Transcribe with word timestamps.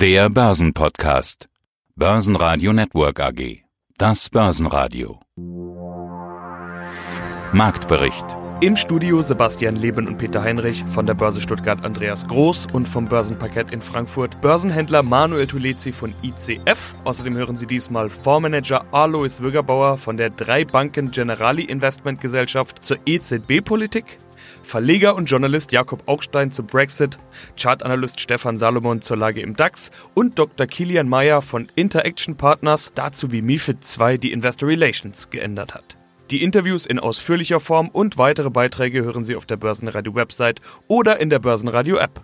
Der 0.00 0.30
Börsenpodcast. 0.30 1.50
Börsenradio 1.94 2.72
Network 2.72 3.20
AG. 3.20 3.64
Das 3.98 4.30
Börsenradio. 4.30 5.20
Marktbericht. 7.52 8.24
Im 8.62 8.76
Studio 8.76 9.20
Sebastian 9.20 9.76
Leben 9.76 10.08
und 10.08 10.16
Peter 10.16 10.42
Heinrich, 10.42 10.82
von 10.84 11.04
der 11.04 11.12
Börse 11.12 11.42
Stuttgart 11.42 11.84
Andreas 11.84 12.26
Groß 12.26 12.68
und 12.72 12.88
vom 12.88 13.10
Börsenparkett 13.10 13.72
in 13.72 13.82
Frankfurt 13.82 14.40
Börsenhändler 14.40 15.02
Manuel 15.02 15.46
Tulezi 15.46 15.92
von 15.92 16.14
ICF. 16.22 16.94
Außerdem 17.04 17.36
hören 17.36 17.58
Sie 17.58 17.66
diesmal 17.66 18.08
Fondsmanager 18.08 18.86
Alois 18.92 19.40
Würgerbauer 19.40 19.98
von 19.98 20.16
der 20.16 20.30
Drei 20.30 20.64
Banken 20.64 21.10
Generali 21.10 21.64
Investment 21.64 22.22
Gesellschaft 22.22 22.82
zur 22.82 22.96
EZB-Politik 23.04 24.18
Verleger 24.62 25.14
und 25.14 25.30
Journalist 25.30 25.72
Jakob 25.72 26.02
Augstein 26.06 26.52
zu 26.52 26.62
Brexit, 26.62 27.18
Chartanalyst 27.58 28.20
Stefan 28.20 28.56
Salomon 28.56 29.02
zur 29.02 29.16
Lage 29.16 29.40
im 29.40 29.56
DAX 29.56 29.90
und 30.14 30.38
Dr. 30.38 30.66
Kilian 30.66 31.08
Meyer 31.08 31.42
von 31.42 31.68
Interaction 31.74 32.36
Partners 32.36 32.92
dazu, 32.94 33.32
wie 33.32 33.42
MIFID 33.42 33.78
II 33.98 34.18
die 34.18 34.32
Investor 34.32 34.68
Relations 34.68 35.30
geändert 35.30 35.74
hat. 35.74 35.96
Die 36.30 36.44
Interviews 36.44 36.86
in 36.86 37.00
ausführlicher 37.00 37.58
Form 37.58 37.88
und 37.88 38.16
weitere 38.16 38.50
Beiträge 38.50 39.02
hören 39.02 39.24
Sie 39.24 39.34
auf 39.34 39.46
der 39.46 39.56
Börsenradio-Website 39.56 40.60
oder 40.86 41.18
in 41.18 41.28
der 41.28 41.40
Börsenradio-App. 41.40 42.20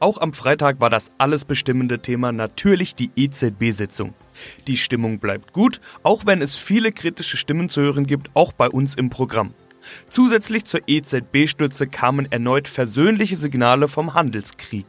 Auch 0.00 0.20
am 0.20 0.32
Freitag 0.32 0.80
war 0.80 0.90
das 0.90 1.12
alles 1.16 1.44
bestimmende 1.44 2.00
Thema 2.00 2.32
natürlich 2.32 2.96
die 2.96 3.10
EZB-Sitzung. 3.14 4.14
Die 4.66 4.76
Stimmung 4.76 5.20
bleibt 5.20 5.52
gut, 5.52 5.80
auch 6.02 6.26
wenn 6.26 6.42
es 6.42 6.56
viele 6.56 6.90
kritische 6.90 7.36
Stimmen 7.36 7.68
zu 7.68 7.80
hören 7.80 8.06
gibt, 8.06 8.28
auch 8.34 8.52
bei 8.52 8.68
uns 8.68 8.96
im 8.96 9.10
Programm. 9.10 9.54
Zusätzlich 10.08 10.64
zur 10.64 10.80
EZB-Stütze 10.86 11.86
kamen 11.86 12.30
erneut 12.30 12.68
versöhnliche 12.68 13.36
Signale 13.36 13.88
vom 13.88 14.14
Handelskrieg. 14.14 14.86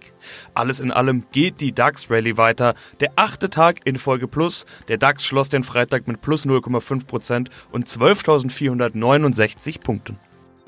Alles 0.54 0.80
in 0.80 0.92
allem 0.92 1.26
geht 1.32 1.60
die 1.60 1.74
DAX-Rallye 1.74 2.38
weiter. 2.38 2.76
Der 3.00 3.12
achte 3.16 3.50
Tag 3.50 3.82
in 3.86 3.98
Folge 3.98 4.28
Plus. 4.28 4.66
Der 4.88 4.98
DAX 4.98 5.26
schloss 5.26 5.50
den 5.50 5.64
Freitag 5.64 6.08
mit 6.08 6.22
plus 6.22 6.46
0,5% 6.46 7.48
und 7.72 7.88
12.469 7.88 9.82
Punkten. 9.82 10.18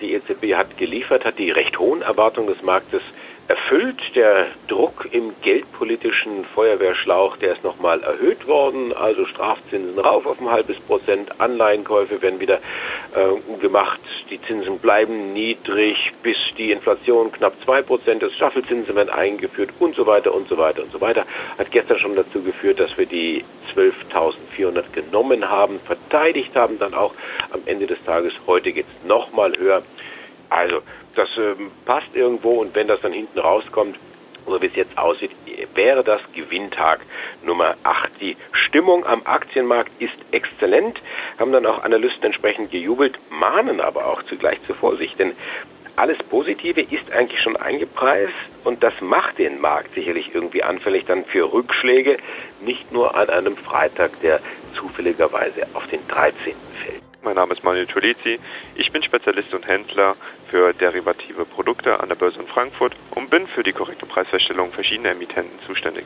Die 0.02 0.14
EZB 0.14 0.56
hat 0.56 0.78
geliefert, 0.78 1.24
hat 1.24 1.40
die 1.40 1.52
recht 1.52 1.80
hohen 1.80 2.02
Erwartungen 2.02 2.48
des 2.48 2.62
Marktes 2.64 3.02
erfüllt. 3.48 4.16
Der 4.16 4.48
Druck 4.68 5.08
im 5.12 5.34
geldpolitischen 5.42 6.46
Feuerwehrschlauch, 6.46 7.38
der 7.38 7.54
ist 7.54 7.64
nochmal 7.64 8.02
erhöht 8.04 8.48
worden. 8.48 8.94
Also 8.94 9.26
Strafzinsen 9.26 10.00
rauf 10.00 10.26
auf 10.26 10.40
ein 10.40 10.50
halbes 10.50 10.80
Prozent, 10.80 11.40
Anleihenkäufe 11.40 12.22
werden 12.22 12.40
wieder 12.40 12.60
äh, 13.14 13.60
gemacht. 13.60 14.00
Die 14.30 14.42
Zinsen 14.42 14.80
bleiben 14.80 15.34
niedrig, 15.34 16.12
bis 16.24 16.38
die 16.58 16.72
Inflation 16.72 17.32
knapp 17.32 17.54
zwei 17.64 17.82
Prozent 17.82 18.24
ist. 18.24 18.36
Staffelzinsen 18.36 18.96
werden 18.96 19.10
eingeführt 19.10 19.70
und 19.80 19.96
so 19.96 20.08
weiter 20.08 20.34
und 20.34 20.48
so 20.48 20.58
weiter 20.58 20.82
und 20.82 20.92
so 20.92 21.00
weiter. 21.00 21.26
Hat 21.58 21.72
gestern 21.72 22.00
schon 22.00 22.16
dazu 22.16 22.42
geführt, 22.42 22.80
dass 22.80 22.98
wir 22.98 23.06
die 23.06 23.44
12.400 23.76 24.92
genommen 24.94 25.50
haben, 25.50 25.80
verteidigt 25.82 26.56
haben, 26.56 26.80
dann 26.80 26.94
auch 26.94 27.14
am 27.52 27.62
Ende 27.66 27.86
des 27.86 28.04
Tages. 28.04 28.34
Heute 28.48 28.72
geht 28.72 28.86
es 28.88 29.08
nochmal 29.08 29.56
höher. 29.58 29.84
Also 30.50 30.82
das 31.16 31.30
ähm, 31.38 31.72
passt 31.86 32.16
irgendwo 32.16 32.62
und 32.62 32.76
wenn 32.76 32.88
das 32.88 33.02
dann 33.02 33.14
hinten 33.14 33.40
rauskommt, 33.40 33.98
so 34.46 34.62
wie 34.62 34.68
es 34.68 34.76
jetzt 34.76 34.98
aussieht, 34.98 35.32
wäre 35.74 36.04
das 36.04 36.22
Gewinntag 36.34 37.00
Nummer 37.44 37.76
8. 37.84 38.12
Die 38.22 38.38
Stimmung 38.52 39.06
am 39.06 39.22
Aktienmarkt 39.26 39.92
ist 40.00 40.16
exzellent, 40.32 41.02
haben 41.40 41.52
dann 41.52 41.66
auch 41.66 41.84
Analysten 41.84 42.26
entsprechend 42.26 42.72
gejubelt, 42.72 43.18
mahnen 43.30 43.82
aber 43.82 44.06
auch 44.06 44.22
zugleich 44.24 44.60
zur 44.68 44.76
Vorsicht, 44.76 45.18
denn 45.20 45.34
alles 45.96 46.18
Positive 46.18 46.82
ist 46.82 47.12
eigentlich 47.12 47.42
schon 47.42 47.56
eingepreist 47.56 48.34
und 48.64 48.84
das 48.84 48.94
macht 49.00 49.40
den 49.40 49.62
Markt 49.62 49.96
sicherlich 49.96 50.32
irgendwie 50.34 50.62
anfällig 50.62 51.06
dann 51.06 51.24
für 51.24 51.52
Rückschläge, 51.52 52.18
nicht 52.62 52.92
nur 52.92 53.16
an 53.16 53.30
einem 53.30 53.56
Freitag, 53.56 54.20
der 54.22 54.42
zufälligerweise 54.76 55.66
auf 55.74 55.88
den 55.88 56.06
13. 56.08 56.54
fällt. 56.84 57.05
Mein 57.26 57.38
Name 57.38 57.56
ist 57.56 57.64
Manuel 57.64 57.88
Tulezi. 57.88 58.38
Ich 58.76 58.92
bin 58.92 59.02
Spezialist 59.02 59.52
und 59.56 59.68
Händler 59.68 60.16
für 60.52 60.74
derivative 60.74 61.44
Produkte 61.44 62.00
an 62.00 62.08
der 62.08 62.16
Börse 62.16 62.40
in 62.40 62.46
Frankfurt 62.46 62.96
und 63.16 63.32
bin 63.32 63.48
für 63.48 63.64
die 63.64 63.72
korrekte 63.72 64.06
Preisfeststellung 64.06 64.72
verschiedener 64.72 65.10
Emittenten 65.10 65.58
zuständig. 65.66 66.06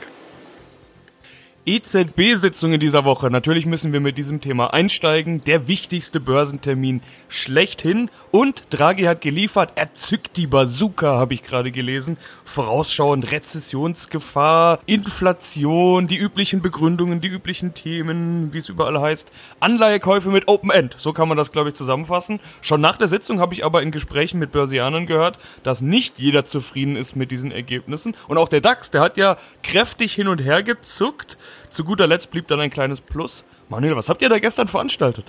EZB-Sitzung 1.66 2.72
in 2.72 2.80
dieser 2.80 3.04
Woche. 3.04 3.30
Natürlich 3.30 3.66
müssen 3.66 3.92
wir 3.92 4.00
mit 4.00 4.18
diesem 4.18 4.40
Thema 4.40 4.74
einsteigen. 4.74 5.42
Der 5.44 5.68
wichtigste 5.68 6.22
Börsentermin 6.22 7.02
schlechthin. 7.28 8.10
Und 8.32 8.64
Draghi 8.70 9.06
hat 9.06 9.22
geliefert. 9.22 9.72
Er 9.74 9.96
zückt 9.96 10.38
die 10.38 10.46
Bazooka, 10.46 11.18
habe 11.18 11.34
ich 11.34 11.42
gerade 11.42 11.72
gelesen. 11.72 12.18
Vorausschauend 12.46 13.32
Rezessionsgefahr, 13.32 14.80
Inflation, 14.86 16.08
die 16.08 16.18
üblichen 16.18 16.62
Begründungen, 16.62 17.22
die 17.22 17.28
üblichen 17.28 17.74
Themen, 17.74 18.54
wie 18.54 18.60
es 18.60 18.70
überall 18.70 19.02
heißt. 19.02 19.32
Anleihekäufe 19.60 20.30
mit 20.30 20.48
Open 20.48 20.70
End. 20.70 20.94
So 20.98 21.12
kann 21.12 21.28
man 21.28 21.38
das, 21.38 21.52
glaube 21.52 21.70
ich, 21.70 21.76
zusammenfassen. 21.76 22.40
Schon 22.62 22.82
nach 22.82 22.98
der 22.98 23.08
Sitzung 23.08 23.40
habe 23.40 23.56
ich 23.56 23.66
aber 23.66 23.82
in 23.82 23.90
Gesprächen 23.90 24.40
mit 24.40 24.52
Börsianern 24.52 25.08
gehört, 25.08 25.40
dass 25.64 25.82
nicht 25.82 26.20
jeder 26.20 26.46
zufrieden 26.46 26.96
ist 26.96 27.16
mit 27.16 27.32
diesen 27.32 27.52
Ergebnissen. 27.52 28.16
Und 28.28 28.38
auch 28.38 28.48
der 28.48 28.62
DAX, 28.62 28.92
der 28.92 29.02
hat 29.02 29.18
ja 29.18 29.38
kräftig 29.64 30.14
hin 30.14 30.28
und 30.28 30.40
her 30.40 30.62
gezuckt. 30.62 31.40
Zu 31.72 31.84
guter 31.84 32.06
Letzt 32.06 32.30
blieb 32.30 32.48
dann 32.48 32.60
ein 32.60 32.70
kleines 32.70 33.02
Plus. 33.02 33.44
Manuel, 33.70 33.96
was 33.96 34.08
habt 34.08 34.22
ihr 34.22 34.30
da 34.30 34.38
gestern 34.38 34.68
veranstaltet? 34.68 35.26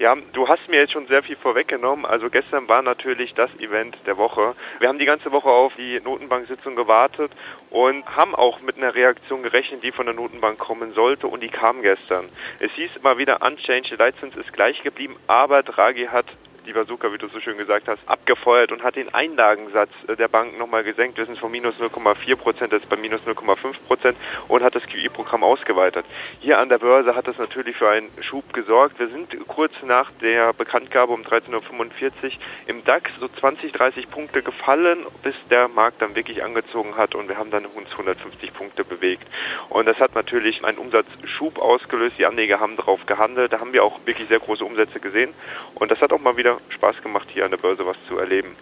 Ja, 0.00 0.16
du 0.32 0.48
hast 0.48 0.66
mir 0.66 0.78
jetzt 0.78 0.94
schon 0.94 1.08
sehr 1.08 1.22
viel 1.22 1.36
vorweggenommen. 1.36 2.06
Also 2.06 2.30
gestern 2.30 2.66
war 2.68 2.80
natürlich 2.80 3.34
das 3.34 3.50
Event 3.60 3.98
der 4.06 4.16
Woche. 4.16 4.54
Wir 4.78 4.88
haben 4.88 4.98
die 4.98 5.04
ganze 5.04 5.30
Woche 5.30 5.50
auf 5.50 5.74
die 5.76 6.00
Notenbank-Sitzung 6.00 6.74
gewartet 6.74 7.30
und 7.68 8.06
haben 8.16 8.34
auch 8.34 8.62
mit 8.62 8.78
einer 8.78 8.94
Reaktion 8.94 9.42
gerechnet, 9.42 9.84
die 9.84 9.92
von 9.92 10.06
der 10.06 10.14
Notenbank 10.14 10.58
kommen 10.58 10.94
sollte 10.94 11.26
und 11.26 11.42
die 11.42 11.50
kam 11.50 11.82
gestern. 11.82 12.30
Es 12.60 12.72
hieß 12.72 12.96
immer 12.96 13.18
wieder, 13.18 13.42
unchanged, 13.42 13.90
der 13.90 13.98
Leitzins 13.98 14.34
ist 14.36 14.54
gleich 14.54 14.82
geblieben, 14.82 15.16
aber 15.26 15.62
Draghi 15.62 16.06
hat 16.06 16.24
die 16.66 16.72
Bazooka, 16.72 17.12
wie 17.12 17.18
du 17.18 17.28
so 17.28 17.40
schön 17.40 17.58
gesagt 17.58 17.88
hast, 17.88 18.00
abgefeuert 18.06 18.72
und 18.72 18.82
hat 18.82 18.96
den 18.96 19.12
Einlagensatz 19.12 19.90
äh, 20.08 20.16
der 20.16 20.28
Bank 20.28 20.58
nochmal 20.58 20.84
gesenkt. 20.84 21.18
Wir 21.18 21.26
sind 21.26 21.38
von 21.38 21.50
minus 21.50 21.74
0,4 21.76 22.36
Prozent 22.36 22.72
jetzt 22.72 22.88
bei 22.88 22.96
minus 22.96 23.20
0,5 23.22 23.74
Prozent 23.86 24.16
und 24.48 24.62
hat 24.62 24.74
das 24.74 24.82
QI-Programm 24.84 25.42
ausgeweitet. 25.42 26.04
Hier 26.40 26.58
an 26.58 26.68
der 26.68 26.78
Börse 26.78 27.14
hat 27.14 27.26
das 27.26 27.38
natürlich 27.38 27.76
für 27.76 27.88
einen 27.88 28.08
Schub 28.20 28.52
gesorgt. 28.52 28.98
Wir 28.98 29.08
sind 29.08 29.36
kurz 29.46 29.72
nach 29.82 30.10
der 30.22 30.52
Bekanntgabe 30.52 31.12
um 31.12 31.22
13.45 31.22 31.52
Uhr 31.52 32.30
im 32.66 32.84
DAX 32.84 33.10
so 33.18 33.28
20, 33.28 33.72
30 33.72 34.10
Punkte 34.10 34.42
gefallen, 34.42 35.06
bis 35.22 35.34
der 35.50 35.68
Markt 35.68 36.02
dann 36.02 36.14
wirklich 36.14 36.44
angezogen 36.44 36.96
hat 36.96 37.14
und 37.14 37.28
wir 37.28 37.38
haben 37.38 37.50
dann 37.50 37.66
uns 37.66 37.90
150 37.92 38.52
Punkte 38.52 38.84
bewegt. 38.84 39.26
Und 39.68 39.86
das 39.86 39.98
hat 39.98 40.14
natürlich 40.14 40.64
einen 40.64 40.78
Umsatzschub 40.78 41.58
ausgelöst. 41.58 42.16
Die 42.18 42.26
Anleger 42.26 42.60
haben 42.60 42.76
darauf 42.76 43.06
gehandelt. 43.06 43.52
Da 43.52 43.60
haben 43.60 43.72
wir 43.72 43.84
auch 43.84 44.00
wirklich 44.04 44.28
sehr 44.28 44.40
große 44.40 44.64
Umsätze 44.64 45.00
gesehen. 45.00 45.32
Und 45.74 45.90
das 45.90 46.00
hat 46.00 46.12
auch 46.12 46.20
mal 46.20 46.36
wieder 46.36 46.49
Spaß 46.68 47.02
gemacht, 47.02 47.28
hier 47.32 47.44
an 47.44 47.50
der 47.50 47.58
Börse 47.58 47.86
was 47.86 47.96
zu 48.08 48.18
erleben. 48.18 48.56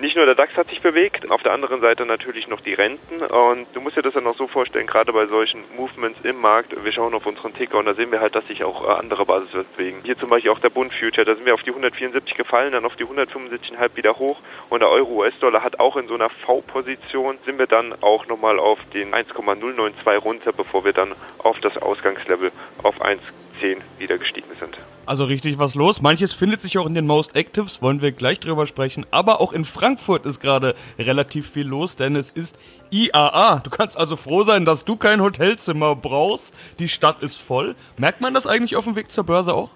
Nicht 0.00 0.16
nur 0.16 0.24
der 0.24 0.34
DAX 0.34 0.56
hat 0.56 0.70
sich 0.70 0.80
bewegt, 0.80 1.30
auf 1.30 1.42
der 1.42 1.52
anderen 1.52 1.80
Seite 1.80 2.06
natürlich 2.06 2.48
noch 2.48 2.62
die 2.62 2.72
Renten. 2.72 3.20
Und 3.20 3.66
du 3.74 3.82
musst 3.82 3.98
dir 3.98 4.02
das 4.02 4.14
dann 4.14 4.26
auch 4.26 4.36
so 4.36 4.46
vorstellen, 4.46 4.86
gerade 4.86 5.12
bei 5.12 5.26
solchen 5.26 5.62
Movements 5.76 6.20
im 6.22 6.40
Markt, 6.40 6.74
wir 6.82 6.90
schauen 6.90 7.12
auf 7.12 7.26
unseren 7.26 7.52
Ticker 7.52 7.76
und 7.76 7.84
da 7.84 7.92
sehen 7.92 8.10
wir 8.10 8.22
halt, 8.22 8.34
dass 8.34 8.46
sich 8.46 8.64
auch 8.64 8.88
äh, 8.88 8.92
andere 8.92 9.26
Basiswerte 9.26 9.68
bewegen. 9.76 10.00
Hier 10.02 10.16
zum 10.16 10.30
Beispiel 10.30 10.52
auch 10.52 10.58
der 10.58 10.70
Bund 10.70 10.94
Future, 10.94 11.26
da 11.26 11.34
sind 11.34 11.44
wir 11.44 11.52
auf 11.52 11.62
die 11.64 11.68
174 11.68 12.34
gefallen, 12.34 12.72
dann 12.72 12.86
auf 12.86 12.96
die 12.96 13.04
175,5 13.04 13.94
wieder 13.94 14.18
hoch. 14.18 14.38
Und 14.70 14.80
der 14.80 14.88
Euro-US-Dollar 14.88 15.62
hat 15.62 15.80
auch 15.80 15.98
in 15.98 16.08
so 16.08 16.14
einer 16.14 16.30
V-Position, 16.30 17.38
sind 17.44 17.58
wir 17.58 17.66
dann 17.66 17.94
auch 18.00 18.26
nochmal 18.26 18.58
auf 18.58 18.78
den 18.94 19.12
1,092 19.12 20.24
runter, 20.24 20.52
bevor 20.52 20.82
wir 20.86 20.94
dann 20.94 21.14
auf 21.36 21.60
das 21.60 21.76
Ausgangslevel 21.76 22.52
auf 22.82 23.02
1 23.02 23.20
10 23.60 23.82
wieder 23.98 24.16
gestiegen 24.16 24.48
sind. 24.58 24.78
Also 25.10 25.24
richtig 25.24 25.58
was 25.58 25.74
los. 25.74 26.00
Manches 26.02 26.34
findet 26.34 26.60
sich 26.60 26.78
auch 26.78 26.86
in 26.86 26.94
den 26.94 27.04
Most 27.04 27.34
Actives, 27.34 27.82
wollen 27.82 28.00
wir 28.00 28.12
gleich 28.12 28.38
drüber 28.38 28.64
sprechen. 28.68 29.04
Aber 29.10 29.40
auch 29.40 29.52
in 29.52 29.64
Frankfurt 29.64 30.24
ist 30.24 30.38
gerade 30.38 30.76
relativ 31.00 31.50
viel 31.50 31.66
los, 31.66 31.96
denn 31.96 32.14
es 32.14 32.30
ist 32.30 32.56
IAA. 32.90 33.58
Du 33.58 33.70
kannst 33.70 33.96
also 33.96 34.14
froh 34.14 34.44
sein, 34.44 34.64
dass 34.64 34.84
du 34.84 34.94
kein 34.94 35.20
Hotelzimmer 35.20 35.96
brauchst. 35.96 36.54
Die 36.78 36.88
Stadt 36.88 37.24
ist 37.24 37.42
voll. 37.42 37.74
Merkt 37.96 38.20
man 38.20 38.34
das 38.34 38.46
eigentlich 38.46 38.76
auf 38.76 38.84
dem 38.84 38.94
Weg 38.94 39.10
zur 39.10 39.24
Börse 39.24 39.52
auch? 39.52 39.70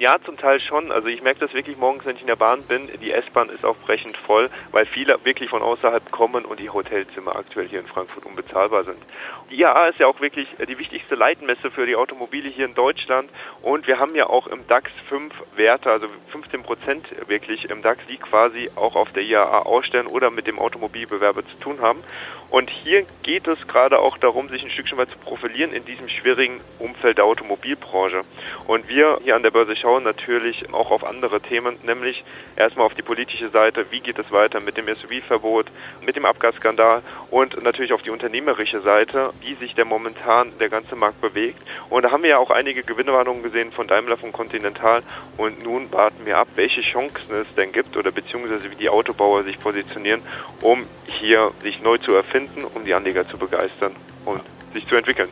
Ja, 0.00 0.16
zum 0.24 0.38
Teil 0.38 0.60
schon. 0.60 0.90
Also 0.90 1.08
ich 1.08 1.20
merke 1.20 1.40
das 1.40 1.52
wirklich 1.52 1.76
morgens, 1.76 2.06
wenn 2.06 2.16
ich 2.16 2.22
in 2.22 2.26
der 2.26 2.34
Bahn 2.34 2.62
bin. 2.62 2.88
Die 3.02 3.12
S-Bahn 3.12 3.50
ist 3.50 3.66
auch 3.66 3.76
brechend 3.76 4.16
voll, 4.16 4.48
weil 4.70 4.86
viele 4.86 5.22
wirklich 5.26 5.50
von 5.50 5.60
außerhalb 5.60 6.10
kommen 6.10 6.46
und 6.46 6.58
die 6.58 6.70
Hotelzimmer 6.70 7.36
aktuell 7.36 7.68
hier 7.68 7.80
in 7.80 7.86
Frankfurt 7.86 8.24
unbezahlbar 8.24 8.84
sind. 8.84 8.96
Die 9.50 9.60
IAA 9.60 9.88
ist 9.88 9.98
ja 9.98 10.06
auch 10.06 10.18
wirklich 10.22 10.48
die 10.66 10.78
wichtigste 10.78 11.16
Leitmesse 11.16 11.70
für 11.70 11.84
die 11.84 11.96
Automobile 11.96 12.48
hier 12.48 12.64
in 12.64 12.72
Deutschland 12.72 13.28
und 13.60 13.86
wir 13.86 13.98
haben 13.98 14.14
ja 14.14 14.26
auch 14.26 14.46
im 14.46 14.66
DAX 14.68 14.90
fünf 15.06 15.34
Werte, 15.54 15.90
also 15.90 16.06
15 16.30 16.62
Prozent 16.62 17.28
wirklich 17.28 17.68
im 17.68 17.82
DAX, 17.82 18.00
die 18.08 18.16
quasi 18.16 18.70
auch 18.76 18.96
auf 18.96 19.12
der 19.12 19.22
IAA 19.22 19.66
ausstellen 19.66 20.06
oder 20.06 20.30
mit 20.30 20.46
dem 20.46 20.58
Automobilbewerber 20.58 21.44
zu 21.44 21.56
tun 21.58 21.82
haben. 21.82 22.02
Und 22.50 22.68
hier 22.68 23.06
geht 23.22 23.46
es 23.46 23.68
gerade 23.68 24.00
auch 24.00 24.18
darum, 24.18 24.48
sich 24.48 24.64
ein 24.64 24.70
Stückchen 24.70 24.98
weit 24.98 25.10
zu 25.10 25.18
profilieren 25.18 25.72
in 25.72 25.84
diesem 25.84 26.08
schwierigen 26.08 26.60
Umfeld 26.80 27.18
der 27.18 27.24
Automobilbranche. 27.24 28.22
Und 28.66 28.88
wir 28.88 29.20
hier 29.22 29.36
an 29.36 29.44
der 29.44 29.52
Börse 29.52 29.76
schauen 29.76 30.02
natürlich 30.02 30.74
auch 30.74 30.90
auf 30.90 31.04
andere 31.04 31.40
Themen, 31.40 31.76
nämlich 31.84 32.24
erstmal 32.56 32.86
auf 32.86 32.94
die 32.94 33.02
politische 33.02 33.50
Seite, 33.50 33.86
wie 33.90 34.00
geht 34.00 34.18
es 34.18 34.32
weiter 34.32 34.60
mit 34.60 34.76
dem 34.76 34.86
SUV-Verbot, 34.88 35.66
mit 36.04 36.16
dem 36.16 36.24
Abgasskandal 36.24 37.02
und 37.30 37.62
natürlich 37.62 37.92
auf 37.92 38.02
die 38.02 38.10
unternehmerische 38.10 38.80
Seite, 38.80 39.30
wie 39.40 39.54
sich 39.54 39.76
der 39.76 39.84
momentan 39.84 40.52
der 40.58 40.68
ganze 40.68 40.96
Markt 40.96 41.20
bewegt. 41.20 41.62
Und 41.88 42.02
da 42.02 42.10
haben 42.10 42.24
wir 42.24 42.30
ja 42.30 42.38
auch 42.38 42.50
einige 42.50 42.82
Gewinnwarnungen 42.82 43.44
gesehen 43.44 43.70
von 43.70 43.86
Daimler, 43.86 44.16
von 44.16 44.32
Continental 44.32 45.02
und 45.36 45.62
nun 45.62 45.92
warten 45.92 46.26
wir 46.26 46.38
ab, 46.38 46.48
welche 46.56 46.80
Chancen 46.80 47.32
es 47.42 47.54
denn 47.54 47.70
gibt 47.70 47.96
oder 47.96 48.10
beziehungsweise 48.10 48.70
wie 48.70 48.76
die 48.76 48.88
Autobauer 48.88 49.44
sich 49.44 49.60
positionieren, 49.60 50.22
um 50.62 50.84
hier 51.06 51.52
sich 51.62 51.80
neu 51.82 51.98
zu 51.98 52.12
erfinden, 52.12 52.39
um 52.74 52.84
die 52.84 52.94
Anleger 52.94 53.28
zu 53.28 53.36
begeistern 53.38 53.92
und 54.24 54.42
sich 54.72 54.86
zu 54.86 54.94
entwickeln. 54.96 55.28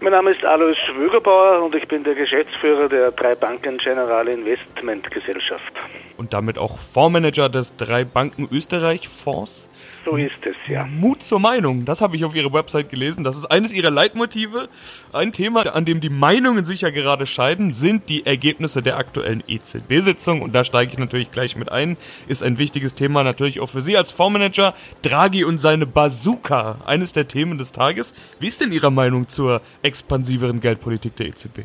Mein 0.00 0.12
Name 0.12 0.30
ist 0.30 0.44
Alois 0.44 0.76
Wögerbauer 0.96 1.62
und 1.62 1.74
ich 1.74 1.86
bin 1.86 2.02
der 2.04 2.14
Geschäftsführer 2.14 2.88
der 2.88 3.12
Drei 3.12 3.34
Banken 3.34 3.78
General 3.78 4.26
Investment 4.26 5.10
Gesellschaft. 5.10 5.72
Und 6.16 6.32
damit 6.32 6.58
auch 6.58 6.78
Fondsmanager 6.78 7.48
des 7.48 7.76
Drei 7.76 8.04
Banken 8.04 8.48
Österreich 8.50 9.08
Fonds. 9.08 9.68
So 10.04 10.16
ist 10.16 10.44
es, 10.44 10.56
ja. 10.68 10.84
Mut 10.84 11.22
zur 11.22 11.38
Meinung, 11.38 11.84
das 11.84 12.00
habe 12.00 12.16
ich 12.16 12.24
auf 12.24 12.34
Ihrer 12.34 12.52
Website 12.52 12.90
gelesen. 12.90 13.22
Das 13.22 13.36
ist 13.36 13.44
eines 13.46 13.72
Ihrer 13.72 13.90
Leitmotive. 13.90 14.68
Ein 15.12 15.32
Thema, 15.32 15.64
an 15.74 15.84
dem 15.84 16.00
die 16.00 16.08
Meinungen 16.08 16.64
sich 16.64 16.80
ja 16.80 16.90
gerade 16.90 17.24
scheiden, 17.24 17.72
sind 17.72 18.08
die 18.08 18.26
Ergebnisse 18.26 18.82
der 18.82 18.96
aktuellen 18.96 19.44
EZB-Sitzung. 19.46 20.42
Und 20.42 20.54
da 20.54 20.64
steige 20.64 20.92
ich 20.92 20.98
natürlich 20.98 21.30
gleich 21.30 21.54
mit 21.54 21.70
ein. 21.70 21.96
Ist 22.26 22.42
ein 22.42 22.58
wichtiges 22.58 22.94
Thema 22.94 23.22
natürlich 23.22 23.60
auch 23.60 23.68
für 23.68 23.82
Sie 23.82 23.96
als 23.96 24.10
Fondsmanager. 24.10 24.74
Draghi 25.02 25.44
und 25.44 25.58
seine 25.58 25.86
Bazooka, 25.86 26.78
eines 26.84 27.12
der 27.12 27.28
Themen 27.28 27.56
des 27.58 27.70
Tages. 27.70 28.12
Wie 28.40 28.48
ist 28.48 28.60
denn 28.60 28.72
Ihre 28.72 28.90
Meinung 28.90 29.28
zur 29.28 29.60
expansiveren 29.82 30.60
Geldpolitik 30.60 31.16
der 31.16 31.26
EZB? 31.26 31.60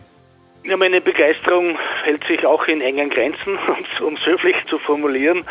Ja, 0.68 0.76
meine 0.76 1.00
Begeisterung 1.00 1.78
hält 2.04 2.26
sich 2.28 2.46
auch 2.46 2.66
in 2.66 2.82
engen 2.82 3.10
Grenzen, 3.10 3.58
um 4.06 4.16
es 4.16 4.26
höflich 4.26 4.58
zu 4.66 4.78
formulieren, 4.80 5.46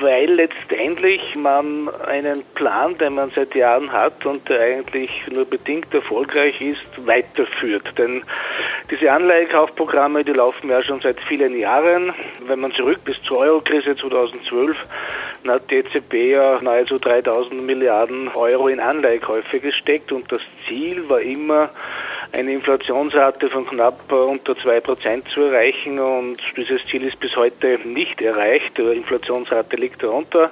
weil 0.00 0.28
letztendlich 0.28 1.36
man 1.36 1.88
einen 2.06 2.42
Plan, 2.56 2.98
den 2.98 3.14
man 3.14 3.30
seit 3.30 3.54
Jahren 3.54 3.92
hat 3.92 4.26
und 4.26 4.48
der 4.48 4.60
eigentlich 4.60 5.10
nur 5.30 5.44
bedingt 5.44 5.94
erfolgreich 5.94 6.60
ist, 6.60 7.06
weiterführt. 7.06 7.96
Denn 7.96 8.24
diese 8.90 9.12
Anleihekaufprogramme, 9.12 10.24
die 10.24 10.32
laufen 10.32 10.68
ja 10.68 10.82
schon 10.82 11.00
seit 11.00 11.20
vielen 11.20 11.56
Jahren. 11.56 12.12
Wenn 12.46 12.58
man 12.58 12.72
zurück 12.72 13.04
bis 13.04 13.20
zur 13.22 13.38
Eurokrise 13.38 13.94
2012, 13.94 14.76
dann 14.76 14.84
hat 15.48 15.70
die 15.70 15.76
EZB 15.76 16.32
ja 16.32 16.58
nahezu 16.62 16.98
3000 16.98 17.62
Milliarden 17.62 18.28
Euro 18.28 18.68
in 18.68 18.80
Anleihekäufe 18.80 19.60
gesteckt 19.60 20.12
und 20.12 20.30
das 20.32 20.40
Ziel 20.66 21.08
war 21.08 21.20
immer, 21.20 21.70
eine 22.32 22.52
Inflationsrate 22.52 23.48
von 23.48 23.66
knapp 23.66 24.10
unter 24.10 24.56
zwei 24.56 24.80
Prozent 24.80 25.28
zu 25.28 25.42
erreichen 25.42 25.98
und 26.00 26.38
dieses 26.56 26.84
Ziel 26.86 27.04
ist 27.04 27.20
bis 27.20 27.36
heute 27.36 27.78
nicht 27.84 28.20
erreicht. 28.20 28.76
Die 28.76 28.82
Inflationsrate 28.82 29.76
liegt 29.76 30.02
darunter. 30.02 30.50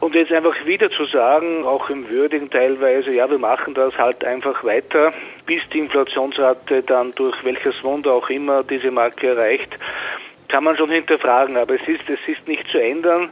Und 0.00 0.14
jetzt 0.14 0.32
einfach 0.32 0.54
wieder 0.64 0.90
zu 0.90 1.04
sagen, 1.06 1.64
auch 1.64 1.88
im 1.90 2.08
Würdigen 2.08 2.50
teilweise, 2.50 3.12
ja, 3.12 3.30
wir 3.30 3.38
machen 3.38 3.74
das 3.74 3.96
halt 3.96 4.24
einfach 4.24 4.64
weiter, 4.64 5.12
bis 5.46 5.62
die 5.72 5.78
Inflationsrate 5.78 6.82
dann 6.82 7.12
durch 7.12 7.36
welches 7.44 7.84
Wunder 7.84 8.14
auch 8.14 8.28
immer 8.28 8.64
diese 8.64 8.90
Marke 8.90 9.28
erreicht, 9.28 9.78
kann 10.48 10.64
man 10.64 10.76
schon 10.76 10.90
hinterfragen, 10.90 11.56
aber 11.56 11.76
es 11.76 11.88
ist, 11.88 12.08
es 12.08 12.18
ist 12.26 12.46
nicht 12.48 12.68
zu 12.68 12.78
ändern. 12.78 13.30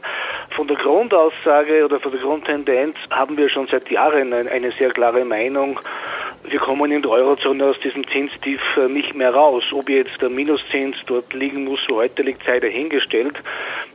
Von 0.55 0.67
der 0.67 0.77
Grundaussage 0.77 1.85
oder 1.85 1.99
von 1.99 2.11
der 2.11 2.21
Grundtendenz 2.21 2.97
haben 3.09 3.37
wir 3.37 3.49
schon 3.49 3.67
seit 3.67 3.89
Jahren 3.89 4.33
eine 4.33 4.71
sehr 4.73 4.91
klare 4.91 5.23
Meinung. 5.23 5.79
Wir 6.43 6.59
kommen 6.59 6.91
in 6.91 7.01
der 7.01 7.11
Eurozone 7.11 7.63
aus 7.65 7.79
diesem 7.79 8.05
Zinstief 8.07 8.61
äh, 8.75 8.89
nicht 8.89 9.13
mehr 9.15 9.33
raus. 9.33 9.63
Ob 9.71 9.89
jetzt 9.89 10.19
der 10.21 10.29
Minuszins 10.29 10.97
dort 11.05 11.33
liegen 11.33 11.65
muss, 11.65 11.79
wo 11.87 11.97
heute 11.97 12.23
liegt, 12.23 12.43
sei 12.43 12.59
dahingestellt. 12.59 13.37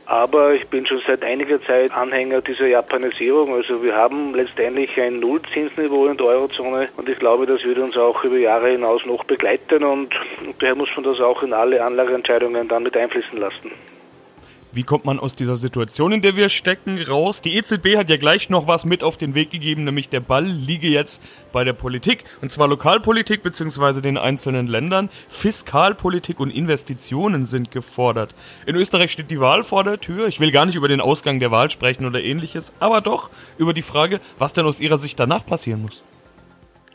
Aber 0.05 0.53
ich 0.53 0.65
bin 0.67 0.85
schon 0.85 1.01
seit 1.05 1.23
einiger 1.23 1.61
Zeit 1.61 1.91
Anhänger 1.91 2.41
dieser 2.41 2.67
Japanisierung. 2.67 3.53
Also 3.53 3.83
wir 3.83 3.95
haben 3.95 4.33
letztendlich 4.33 4.99
ein 4.99 5.19
Nullzinsniveau 5.19 6.07
in 6.07 6.17
der 6.17 6.27
Eurozone 6.27 6.87
und 6.95 7.09
ich 7.09 7.19
glaube, 7.19 7.45
das 7.45 7.63
wird 7.63 7.77
uns 7.79 7.97
auch 7.97 8.23
über 8.23 8.37
Jahre 8.37 8.69
hinaus 8.69 9.05
noch 9.05 9.25
begleiten 9.25 9.83
und 9.83 10.15
daher 10.59 10.75
muss 10.75 10.89
man 10.95 11.03
das 11.03 11.19
auch 11.19 11.43
in 11.43 11.53
alle 11.53 11.83
Anlageentscheidungen 11.83 12.67
dann 12.67 12.83
mit 12.83 12.95
einfließen 12.95 13.37
lassen. 13.37 13.71
Wie 14.77 14.83
kommt 14.83 15.05
man 15.05 15.19
aus 15.19 15.35
dieser 15.35 15.57
Situation, 15.57 16.11
in 16.11 16.21
der 16.21 16.35
wir 16.35 16.49
stecken, 16.49 17.01
raus? 17.01 17.41
Die 17.41 17.55
EZB 17.55 17.97
hat 17.97 18.11
ja 18.11 18.17
gleich 18.17 18.51
noch 18.51 18.67
was 18.67 18.85
mit 18.85 19.01
auf 19.01 19.17
den 19.17 19.33
Weg 19.33 19.49
gegeben, 19.49 19.85
nämlich 19.85 20.07
der 20.07 20.19
Ball 20.19 20.45
liege 20.45 20.87
jetzt 20.87 21.19
bei 21.51 21.63
der 21.63 21.73
Politik. 21.73 22.25
Und 22.43 22.51
zwar 22.51 22.67
Lokalpolitik 22.67 23.41
bzw. 23.41 24.01
den 24.01 24.19
einzelnen 24.19 24.67
Ländern. 24.67 25.09
Fiskalpolitik 25.29 26.39
und 26.39 26.51
Investitionen 26.51 27.47
sind 27.47 27.71
gefordert. 27.71 28.35
In 28.67 28.75
Österreich 28.75 29.11
steht 29.11 29.31
die 29.31 29.39
Wahl 29.39 29.63
vor 29.63 29.83
der 29.83 29.99
Tür. 29.99 30.27
Ich 30.27 30.39
will 30.39 30.51
gar 30.51 30.67
nicht 30.67 30.75
über 30.75 30.87
den 30.87 31.01
Ausgang 31.01 31.39
der 31.39 31.49
Wahl 31.49 31.71
sprechen 31.71 32.05
oder 32.05 32.23
ähnliches, 32.23 32.71
aber 32.79 33.01
doch 33.01 33.31
über 33.57 33.73
die 33.73 33.81
Frage, 33.81 34.19
was 34.37 34.53
denn 34.53 34.67
aus 34.67 34.79
Ihrer 34.79 34.99
Sicht 34.99 35.19
danach 35.19 35.43
passieren 35.43 35.81
muss. 35.81 36.03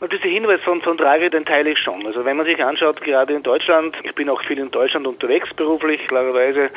Und 0.03 0.11
dieser 0.11 0.27
Hinweis 0.27 0.59
von, 0.63 0.81
von 0.81 0.97
Draghi, 0.97 1.29
den 1.29 1.45
teile 1.45 1.71
ich 1.71 1.79
schon. 1.79 2.05
Also 2.05 2.25
wenn 2.25 2.35
man 2.35 2.45
sich 2.45 2.61
anschaut, 2.61 2.99
gerade 2.99 3.33
in 3.35 3.41
Deutschland, 3.41 3.95
ich 4.03 4.13
bin 4.13 4.29
auch 4.29 4.43
viel 4.43 4.59
in 4.59 4.69
Deutschland 4.69 5.07
unterwegs 5.07 5.53
beruflich, 5.53 6.05
klarerweise, 6.09 6.71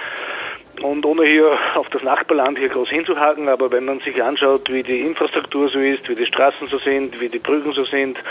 und 0.81 1.05
ohne 1.05 1.25
hier 1.27 1.59
auf 1.75 1.89
das 1.89 2.05
Nachbarland 2.05 2.57
hier 2.57 2.69
groß 2.69 2.89
hinzuhaken, 2.89 3.49
aber 3.49 3.73
wenn 3.73 3.85
man 3.85 3.99
sich 3.99 4.23
anschaut, 4.23 4.71
wie 4.71 4.85
die 4.85 5.01
Infrastruktur 5.01 5.69
so 5.69 5.81
ist, 5.81 6.09
wie 6.09 6.15
die 6.15 6.27
Straßen 6.27 6.69
so 6.69 6.79
sind, 6.79 7.19
wie 7.21 7.29
die 7.29 7.41
Brücken 7.41 7.73
so 7.73 7.85
sind, 7.85 8.23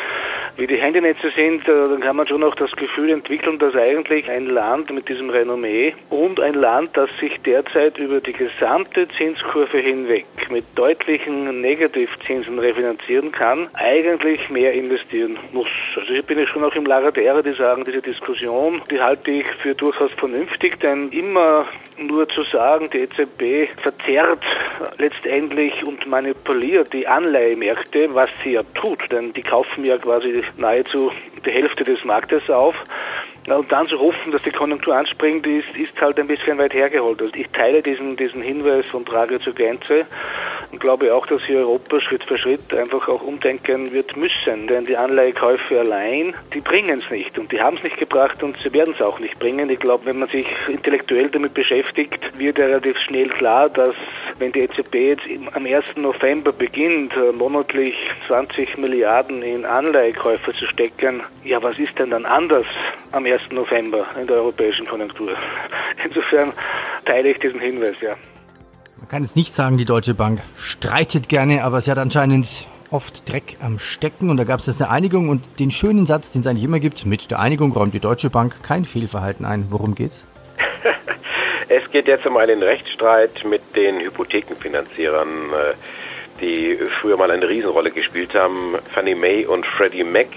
wie 0.57 0.67
die 0.67 0.77
Handynetze 0.77 1.31
sind, 1.35 1.67
dann 1.67 1.99
kann 1.99 2.15
man 2.15 2.27
schon 2.27 2.43
auch 2.43 2.55
das 2.55 2.71
Gefühl 2.71 3.09
entwickeln, 3.09 3.59
dass 3.59 3.75
eigentlich 3.75 4.29
ein 4.29 4.47
Land 4.47 4.93
mit 4.93 5.09
diesem 5.09 5.29
Renommee 5.29 5.93
und 6.09 6.39
ein 6.39 6.53
Land, 6.53 6.91
das 6.93 7.09
sich 7.19 7.39
derzeit 7.41 7.97
über 7.97 8.21
die 8.21 8.33
gesamte 8.33 9.07
Zinskurve 9.17 9.77
hinweg 9.77 10.25
mit 10.49 10.65
deutlichen 10.75 11.61
Negativzinsen 11.61 12.59
refinanzieren 12.59 13.31
kann, 13.31 13.67
eigentlich 13.73 14.49
mehr 14.49 14.73
investieren 14.73 15.37
muss. 15.51 15.67
Also 15.95 16.13
ich 16.13 16.25
bin 16.25 16.39
ja 16.39 16.47
schon 16.47 16.63
auch 16.63 16.75
im 16.75 16.85
Lager 16.85 17.11
derer, 17.11 17.43
die 17.43 17.53
sagen, 17.53 17.83
diese 17.85 18.01
Diskussion, 18.01 18.81
die 18.89 19.01
halte 19.01 19.31
ich 19.31 19.45
für 19.61 19.75
durchaus 19.75 20.11
vernünftig, 20.13 20.79
denn 20.79 21.09
immer 21.09 21.65
nur 21.97 22.27
zu 22.29 22.43
sagen, 22.43 22.89
die 22.91 22.99
EZB 22.99 23.69
verzerrt 23.81 24.43
letztendlich 24.97 25.83
und 25.85 26.05
manipuliert 26.07 26.91
die 26.93 27.07
Anleihemärkte, 27.07 28.13
was 28.13 28.29
sie 28.43 28.53
ja 28.53 28.63
tut, 28.73 29.11
denn 29.11 29.33
die 29.33 29.43
kaufen 29.43 29.85
ja 29.85 29.97
quasi 29.97 30.43
nahezu 30.57 31.11
die 31.45 31.51
Hälfte 31.51 31.83
des 31.83 32.03
Marktes 32.03 32.49
auf. 32.49 32.75
Und 33.47 33.71
dann 33.71 33.87
zu 33.87 33.99
hoffen, 33.99 34.31
dass 34.31 34.41
die 34.41 34.51
Konjunktur 34.51 34.95
anspringt, 34.95 35.45
ist, 35.45 35.67
ist 35.77 35.99
halt 36.01 36.19
ein 36.19 36.27
bisschen 36.27 36.57
weit 36.57 36.73
hergeholt. 36.73 37.21
Also 37.21 37.33
ich 37.35 37.47
teile 37.49 37.83
diesen, 37.83 38.17
diesen 38.17 38.41
Hinweis 38.41 38.87
von 38.87 39.05
Draghi 39.05 39.39
zur 39.39 39.53
Gänze 39.53 40.05
und 40.71 40.79
glaube 40.79 41.13
auch, 41.13 41.25
dass 41.27 41.41
hier 41.43 41.59
Europa 41.59 41.99
Schritt 41.99 42.23
für 42.23 42.37
Schritt 42.37 42.73
einfach 42.73 43.07
auch 43.07 43.21
umdenken 43.21 43.91
wird 43.91 44.15
müssen. 44.17 44.67
Denn 44.67 44.85
die 44.85 44.97
Anleihekäufe 44.97 45.79
allein, 45.79 46.33
die 46.53 46.61
bringen 46.61 47.01
es 47.03 47.11
nicht. 47.11 47.37
Und 47.37 47.51
die 47.51 47.61
haben 47.61 47.77
es 47.77 47.83
nicht 47.83 47.97
gebracht 47.97 48.41
und 48.43 48.57
sie 48.63 48.73
werden 48.73 48.93
es 48.93 49.01
auch 49.01 49.19
nicht 49.19 49.39
bringen. 49.39 49.69
Ich 49.69 49.79
glaube, 49.79 50.05
wenn 50.05 50.19
man 50.19 50.29
sich 50.29 50.47
intellektuell 50.67 51.29
damit 51.29 51.53
beschäftigt, 51.53 52.19
wird 52.37 52.59
relativ 52.59 52.97
schnell 52.99 53.29
klar, 53.29 53.69
dass 53.69 53.95
wenn 54.37 54.51
die 54.51 54.61
EZB 54.61 54.95
jetzt 54.95 55.23
am 55.53 55.65
1. 55.65 55.85
November 55.95 56.51
beginnt, 56.51 57.13
äh, 57.15 57.31
monatlich 57.31 57.95
20 58.27 58.77
Milliarden 58.77 59.41
in 59.41 59.65
Anleihekäufe 59.65 60.53
zu 60.53 60.65
stecken, 60.67 61.23
ja, 61.43 61.61
was 61.63 61.79
ist 61.79 61.97
denn 61.97 62.09
dann 62.09 62.25
anders 62.25 62.65
am 63.11 63.25
1. 63.25 63.51
November 63.51 64.05
in 64.19 64.27
der 64.27 64.37
europäischen 64.37 64.85
Konjunktur? 64.85 65.35
Insofern 66.03 66.53
teile 67.05 67.29
ich 67.29 67.39
diesen 67.39 67.59
Hinweis, 67.59 67.95
ja. 68.01 68.15
Man 69.05 69.09
kann 69.11 69.21
jetzt 69.21 69.35
nicht 69.35 69.53
sagen, 69.53 69.77
die 69.77 69.85
Deutsche 69.85 70.15
Bank 70.15 70.41
streitet 70.57 71.29
gerne, 71.29 71.63
aber 71.63 71.79
sie 71.79 71.91
hat 71.91 71.99
anscheinend 71.99 72.65
oft 72.89 73.31
Dreck 73.31 73.55
am 73.61 73.77
Stecken 73.77 74.31
und 74.31 74.37
da 74.37 74.45
gab 74.45 74.61
es 74.61 74.65
jetzt 74.65 74.81
eine 74.81 74.89
Einigung 74.89 75.29
und 75.29 75.43
den 75.59 75.69
schönen 75.69 76.07
Satz, 76.07 76.31
den 76.31 76.41
es 76.41 76.47
eigentlich 76.47 76.63
immer 76.63 76.79
gibt, 76.79 77.05
mit 77.05 77.29
der 77.29 77.39
Einigung 77.39 77.71
räumt 77.71 77.93
die 77.93 77.99
Deutsche 77.99 78.31
Bank 78.31 78.63
kein 78.63 78.83
Fehlverhalten 78.83 79.45
ein. 79.45 79.67
Worum 79.69 79.93
geht's? 79.93 80.25
es 81.69 81.87
geht 81.91 82.07
jetzt 82.07 82.25
um 82.25 82.35
einen 82.37 82.63
Rechtsstreit 82.63 83.45
mit 83.47 83.61
den 83.75 83.99
Hypothekenfinanzierern, 83.99 85.27
äh, 85.27 86.41
die 86.41 86.75
früher 86.99 87.17
mal 87.17 87.29
eine 87.29 87.47
Riesenrolle 87.47 87.91
gespielt 87.91 88.33
haben. 88.33 88.73
Fannie 88.91 89.13
Mae 89.13 89.45
und 89.45 89.67
Freddie 89.67 90.03
Mac 90.03 90.29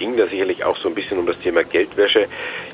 ging 0.00 0.16
da 0.16 0.26
sicherlich 0.26 0.64
auch 0.64 0.78
so 0.78 0.88
ein 0.88 0.94
bisschen 0.94 1.18
um 1.18 1.26
das 1.26 1.38
Thema 1.38 1.62
Geldwäsche. 1.62 2.26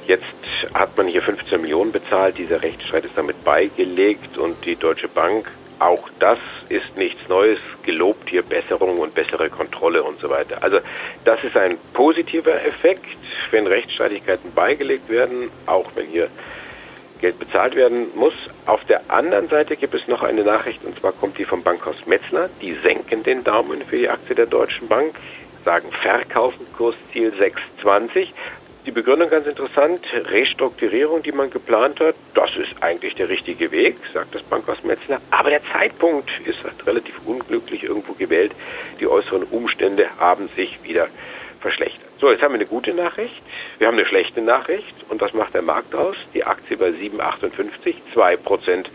Jetzt 0.06 0.24
hat 0.72 0.96
man 0.96 1.08
hier 1.08 1.20
15 1.20 1.60
Millionen 1.60 1.90
bezahlt. 1.90 2.38
Dieser 2.38 2.62
Rechtsstreit 2.62 3.04
ist 3.04 3.18
damit 3.18 3.44
beigelegt 3.44 4.38
und 4.38 4.64
die 4.64 4.76
Deutsche 4.76 5.08
Bank, 5.08 5.50
auch 5.80 6.08
das 6.20 6.38
ist 6.68 6.96
nichts 6.96 7.28
Neues, 7.28 7.58
gelobt 7.82 8.30
hier 8.30 8.42
Besserung 8.42 8.98
und 8.98 9.14
bessere 9.14 9.50
Kontrolle 9.50 10.04
und 10.04 10.20
so 10.20 10.30
weiter. 10.30 10.62
Also 10.62 10.78
das 11.24 11.42
ist 11.42 11.56
ein 11.56 11.76
positiver 11.92 12.54
Effekt, 12.64 13.04
wenn 13.50 13.66
Rechtsstreitigkeiten 13.66 14.54
beigelegt 14.54 15.10
werden, 15.10 15.50
auch 15.66 15.90
wenn 15.96 16.06
hier 16.06 16.28
Geld 17.20 17.38
bezahlt 17.40 17.74
werden 17.74 18.06
muss. 18.14 18.34
Auf 18.66 18.84
der 18.84 19.00
anderen 19.08 19.48
Seite 19.48 19.76
gibt 19.76 19.94
es 19.94 20.06
noch 20.06 20.22
eine 20.22 20.44
Nachricht, 20.44 20.84
und 20.84 20.98
zwar 20.98 21.12
kommt 21.12 21.38
die 21.38 21.44
vom 21.44 21.62
Bankhaus 21.62 22.06
Metzler. 22.06 22.48
Die 22.62 22.74
senken 22.74 23.24
den 23.24 23.42
Daumen 23.42 23.82
für 23.82 23.96
die 23.96 24.08
Aktie 24.08 24.36
der 24.36 24.46
Deutschen 24.46 24.86
Bank, 24.86 25.14
sagen 25.66 25.90
verkaufen, 25.90 26.64
Kursziel 26.76 27.32
6,20. 27.82 28.28
Die 28.86 28.92
Begründung 28.92 29.28
ganz 29.28 29.48
interessant, 29.48 30.06
Restrukturierung, 30.12 31.24
die 31.24 31.32
man 31.32 31.50
geplant 31.50 31.98
hat, 31.98 32.14
das 32.34 32.54
ist 32.54 32.72
eigentlich 32.80 33.16
der 33.16 33.28
richtige 33.28 33.72
Weg, 33.72 33.96
sagt 34.14 34.32
das 34.32 34.44
Bankhaus 34.44 34.84
Metzler. 34.84 35.20
Aber 35.32 35.50
der 35.50 35.60
Zeitpunkt 35.72 36.30
ist 36.44 36.60
relativ 36.86 37.16
unglücklich 37.26 37.82
irgendwo 37.82 38.12
gewählt. 38.12 38.52
Die 39.00 39.08
äußeren 39.08 39.42
Umstände 39.42 40.06
haben 40.20 40.48
sich 40.54 40.78
wieder 40.84 41.08
verschlechtert. 41.60 42.06
So, 42.20 42.30
jetzt 42.30 42.42
haben 42.42 42.52
wir 42.52 42.60
eine 42.60 42.66
gute 42.66 42.94
Nachricht. 42.94 43.42
Wir 43.78 43.88
haben 43.88 43.96
eine 43.96 44.06
schlechte 44.06 44.40
Nachricht. 44.40 44.94
Und 45.08 45.20
was 45.20 45.34
macht 45.34 45.54
der 45.54 45.62
Markt 45.62 45.96
aus? 45.96 46.14
Die 46.32 46.44
Aktie 46.44 46.76
bei 46.76 46.90
7,58, 46.90 47.94
2 48.14 48.36
Prozent 48.36 48.88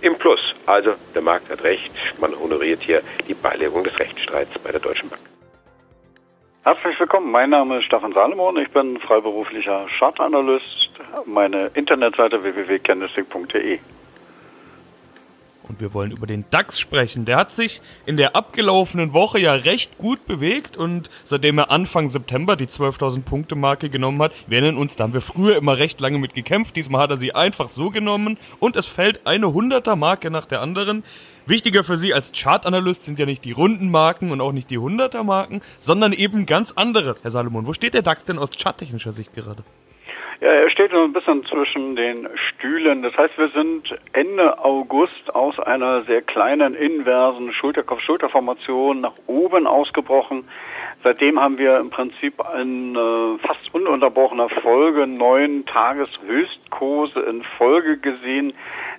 im 0.00 0.16
Plus. 0.16 0.54
Also 0.64 0.94
der 1.14 1.22
Markt 1.22 1.50
hat 1.50 1.62
recht. 1.62 1.92
Man 2.18 2.34
honoriert 2.34 2.80
hier 2.82 3.02
die 3.28 3.34
Beilegung 3.34 3.84
des 3.84 3.98
Rechtsstreits 3.98 4.58
bei 4.60 4.72
der 4.72 4.80
Deutschen 4.80 5.10
Bank. 5.10 5.20
Herzlich 6.66 6.98
willkommen. 6.98 7.30
Mein 7.30 7.50
Name 7.50 7.78
ist 7.78 7.84
Stefan 7.84 8.12
Salomon. 8.12 8.56
Ich 8.56 8.68
bin 8.72 8.98
freiberuflicher 8.98 9.86
Chartanalyst. 10.00 10.90
Meine 11.24 11.70
Internetseite 11.74 12.42
www.candlestick.de. 12.42 13.78
Und 15.68 15.80
wir 15.80 15.94
wollen 15.94 16.12
über 16.12 16.26
den 16.26 16.44
DAX 16.50 16.78
sprechen. 16.78 17.24
Der 17.24 17.36
hat 17.36 17.52
sich 17.52 17.80
in 18.06 18.16
der 18.16 18.36
abgelaufenen 18.36 19.12
Woche 19.12 19.38
ja 19.38 19.54
recht 19.54 19.98
gut 19.98 20.26
bewegt 20.26 20.76
und 20.76 21.10
seitdem 21.24 21.58
er 21.58 21.70
Anfang 21.70 22.08
September 22.08 22.56
die 22.56 22.66
12.000 22.66 23.22
Punkte 23.22 23.56
Marke 23.56 23.90
genommen 23.90 24.22
hat, 24.22 24.32
wir 24.46 24.58
erinnern 24.58 24.78
uns, 24.78 24.96
da 24.96 25.04
haben 25.04 25.12
wir 25.12 25.20
früher 25.20 25.56
immer 25.56 25.78
recht 25.78 26.00
lange 26.00 26.18
mit 26.18 26.34
gekämpft. 26.34 26.76
Diesmal 26.76 27.02
hat 27.02 27.10
er 27.10 27.16
sie 27.16 27.34
einfach 27.34 27.68
so 27.68 27.90
genommen 27.90 28.38
und 28.60 28.76
es 28.76 28.86
fällt 28.86 29.26
eine 29.26 29.46
100er 29.46 29.96
Marke 29.96 30.30
nach 30.30 30.46
der 30.46 30.60
anderen. 30.60 31.02
Wichtiger 31.46 31.84
für 31.84 31.96
Sie 31.96 32.12
als 32.12 32.32
Chartanalyst 32.32 33.04
sind 33.04 33.20
ja 33.20 33.26
nicht 33.26 33.44
die 33.44 33.52
runden 33.52 33.90
Marken 33.90 34.32
und 34.32 34.40
auch 34.40 34.50
nicht 34.52 34.68
die 34.68 34.78
100er 34.78 35.22
Marken, 35.22 35.60
sondern 35.78 36.12
eben 36.12 36.44
ganz 36.44 36.72
andere. 36.72 37.16
Herr 37.22 37.30
Salomon, 37.30 37.66
wo 37.66 37.72
steht 37.72 37.94
der 37.94 38.02
DAX 38.02 38.24
denn 38.24 38.38
aus 38.38 38.50
charttechnischer 38.50 39.12
Sicht 39.12 39.32
gerade? 39.32 39.62
Ja, 40.38 40.48
er 40.48 40.68
steht 40.68 40.90
so 40.90 41.02
ein 41.02 41.14
bisschen 41.14 41.46
zwischen 41.46 41.96
den 41.96 42.28
Stühlen. 42.34 43.02
Das 43.02 43.16
heißt, 43.16 43.38
wir 43.38 43.48
sind 43.48 43.88
Ende 44.12 44.62
August 44.62 45.34
aus 45.34 45.58
einer 45.58 46.02
sehr 46.02 46.20
kleinen 46.20 46.74
inversen 46.74 47.54
Schulterkopf-Schulterformation 47.54 49.00
nach 49.00 49.14
oben 49.26 49.66
ausgebrochen. 49.66 50.46
Seitdem 51.02 51.40
haben 51.40 51.56
wir 51.56 51.78
im 51.78 51.88
Prinzip 51.88 52.34
in 52.60 52.94
äh, 52.94 53.38
fast 53.46 53.72
ununterbrochener 53.72 54.50
Folge 54.50 55.06
neun 55.06 55.64
Tageshöchstkurse 55.64 57.20
in 57.20 57.42
Folge 57.56 57.96
gesehen. 57.96 58.52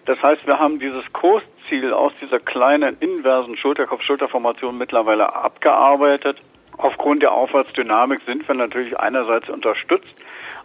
Das 0.05 0.19
heißt, 0.23 0.47
wir 0.47 0.57
haben 0.57 0.79
dieses 0.79 1.03
Kursziel 1.13 1.93
aus 1.93 2.13
dieser 2.19 2.39
kleinen 2.39 2.97
inversen 2.99 3.57
Schulterkopf-Schulterformation 3.57 4.75
mittlerweile 4.75 5.35
abgearbeitet. 5.35 6.37
Aufgrund 6.77 7.21
der 7.21 7.31
Aufwärtsdynamik 7.31 8.21
sind 8.25 8.47
wir 8.47 8.55
natürlich 8.55 8.99
einerseits 8.99 9.49
unterstützt 9.49 10.15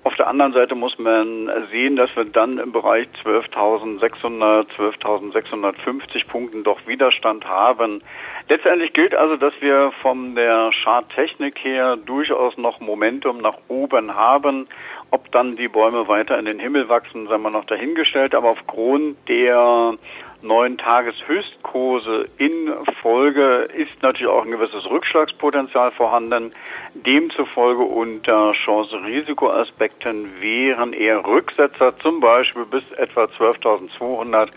auf 0.05 0.17
der 0.17 0.27
anderen 0.27 0.53
Seite 0.53 0.75
muss 0.75 0.99
man 0.99 1.49
sehen, 1.71 1.95
dass 1.95 2.15
wir 2.17 2.25
dann 2.25 2.59
im 2.59 2.73
Bereich 2.73 3.07
12.600, 3.25 4.67
12.650 4.77 6.27
Punkten 6.27 6.65
doch 6.65 6.87
Widerstand 6.87 7.47
haben. 7.47 8.03
Letztendlich 8.49 8.93
gilt 8.93 9.15
also, 9.15 9.37
dass 9.37 9.55
wir 9.61 9.93
von 10.03 10.35
der 10.35 10.71
Charttechnik 10.73 11.63
her 11.63 11.97
durchaus 11.97 12.57
noch 12.57 12.81
Momentum 12.81 13.39
nach 13.39 13.59
oben 13.69 14.17
haben. 14.17 14.67
Ob 15.13 15.31
dann 15.31 15.55
die 15.57 15.69
Bäume 15.69 16.09
weiter 16.09 16.37
in 16.39 16.47
den 16.47 16.59
Himmel 16.59 16.89
wachsen, 16.89 17.29
sei 17.29 17.39
mal 17.39 17.51
noch 17.51 17.67
dahingestellt. 17.67 18.35
Aber 18.35 18.51
aufgrund 18.51 19.17
der 19.29 19.95
neun 20.43 20.77
Tageshöchstkurse 20.77 22.27
in 22.39 22.73
Folge 23.01 23.69
ist 23.75 24.03
natürlich 24.03 24.31
auch 24.31 24.45
ein 24.45 24.51
gewisses 24.51 24.85
Rückschlagspotenzial 24.91 25.91
vorhanden. 25.93 26.53
Demzufolge 26.95 27.83
unter 27.83 28.53
Chance-Risiko-Aspekten 28.53 30.41
wären 30.41 30.93
eher 30.93 31.25
Rücksetzer 31.25 31.97
zum 31.99 32.21
Beispiel 32.21 32.65
bis 32.65 32.83
etwa 32.93 33.25
12.200, 33.25 34.49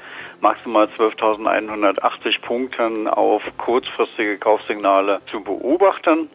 maximal 0.42 0.88
12.180 0.98 2.42
Punkten 2.42 3.08
auf 3.08 3.44
kurzfristige 3.58 4.38
Kaufsignale 4.38 5.22
zu 5.32 5.42
beobachten. 5.42 6.30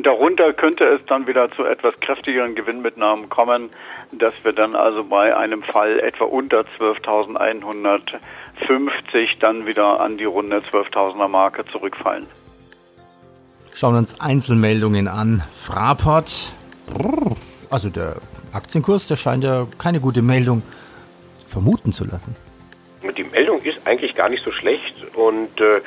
Darunter 0.00 0.54
könnte 0.54 0.84
es 0.84 1.04
dann 1.04 1.26
wieder 1.26 1.50
zu 1.50 1.64
etwas 1.64 2.00
kräftigeren 2.00 2.54
Gewinnmitnahmen 2.54 3.28
kommen, 3.28 3.68
dass 4.10 4.42
wir 4.42 4.54
dann 4.54 4.74
also 4.74 5.04
bei 5.04 5.36
einem 5.36 5.62
Fall 5.62 6.00
etwa 6.00 6.24
unter 6.24 6.64
12.150 8.68 9.38
dann 9.40 9.66
wieder 9.66 10.00
an 10.00 10.18
die 10.18 10.24
runde 10.24 10.58
12.000er 10.58 11.28
Marke 11.28 11.64
zurückfallen. 11.66 12.26
Schauen 13.74 13.94
wir 13.94 13.98
uns 13.98 14.20
Einzelmeldungen 14.20 15.08
an. 15.08 15.42
Fraport, 15.54 16.52
also 17.70 17.88
der 17.88 18.16
Aktienkurs, 18.52 19.08
der 19.08 19.16
scheint 19.16 19.44
ja 19.44 19.66
keine 19.78 20.00
gute 20.00 20.22
Meldung 20.22 20.62
vermuten 21.46 21.92
zu 21.92 22.04
lassen. 22.04 22.36
Die 23.16 23.24
Meldung 23.24 23.60
ist 23.62 23.80
eigentlich 23.84 24.14
gar 24.14 24.28
nicht 24.28 24.44
so 24.44 24.52
schlecht 24.52 24.94
und 25.14 25.60
äh, 25.60 25.80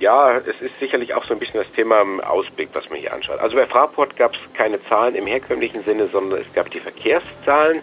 ja, 0.00 0.36
es 0.36 0.60
ist 0.60 0.78
sicherlich 0.78 1.14
auch 1.14 1.24
so 1.24 1.32
ein 1.32 1.38
bisschen 1.38 1.60
das 1.60 1.72
Thema 1.72 2.02
Ausblick, 2.28 2.68
was 2.74 2.88
man 2.90 2.98
hier 2.98 3.14
anschaut. 3.14 3.40
Also 3.40 3.56
bei 3.56 3.66
Fraport 3.66 4.14
gab 4.16 4.34
es 4.34 4.54
keine 4.54 4.84
Zahlen 4.84 5.14
im 5.14 5.26
herkömmlichen 5.26 5.82
Sinne, 5.84 6.08
sondern 6.12 6.40
es 6.40 6.52
gab 6.52 6.70
die 6.70 6.80
Verkehrszahlen, 6.80 7.80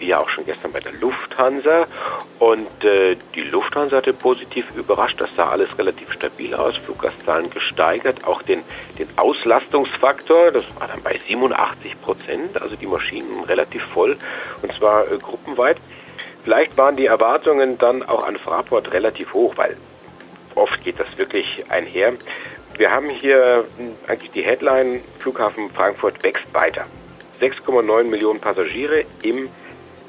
wie 0.00 0.08
ja 0.08 0.18
auch 0.18 0.28
schon 0.28 0.44
gestern 0.44 0.72
bei 0.72 0.80
der 0.80 0.92
Lufthansa. 0.92 1.86
Und 2.38 2.84
äh, 2.84 3.16
die 3.34 3.42
Lufthansa 3.42 3.98
hatte 3.98 4.12
positiv 4.12 4.66
überrascht. 4.74 5.20
Das 5.20 5.30
sah 5.36 5.50
alles 5.50 5.68
relativ 5.78 6.12
stabil 6.12 6.54
aus. 6.54 6.76
Fluggastzahlen 6.78 7.50
gesteigert. 7.50 8.24
Auch 8.24 8.42
den, 8.42 8.62
den 8.98 9.08
Auslastungsfaktor, 9.16 10.50
das 10.50 10.64
war 10.78 10.88
dann 10.88 11.02
bei 11.02 11.20
87 11.28 12.00
Prozent. 12.00 12.60
Also 12.60 12.76
die 12.76 12.86
Maschinen 12.86 13.44
relativ 13.44 13.84
voll. 13.84 14.16
Und 14.62 14.72
zwar 14.72 15.10
äh, 15.10 15.18
gruppenweit. 15.18 15.76
Vielleicht 16.42 16.76
waren 16.78 16.96
die 16.96 17.06
Erwartungen 17.06 17.78
dann 17.78 18.02
auch 18.02 18.24
an 18.24 18.36
Fraport 18.36 18.92
relativ 18.92 19.34
hoch, 19.34 19.52
weil 19.56 19.76
oft 20.54 20.82
geht 20.82 20.98
das 20.98 21.18
wirklich 21.18 21.64
einher. 21.68 22.14
Wir 22.78 22.90
haben 22.90 23.10
hier 23.10 23.66
eigentlich 24.06 24.30
die 24.30 24.42
Headline, 24.42 25.02
Flughafen 25.18 25.70
Frankfurt 25.70 26.22
wächst 26.22 26.52
weiter. 26.54 26.86
6,9 27.40 28.04
Millionen 28.04 28.40
Passagiere 28.40 29.04
im 29.22 29.50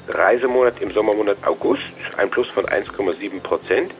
Reisemonat, 0.08 0.80
im 0.80 0.92
Sommermonat 0.92 1.38
August, 1.46 1.82
ein 2.16 2.30
Plus 2.30 2.48
von 2.48 2.64
1,7 2.64 3.40
Prozent. 3.40 3.92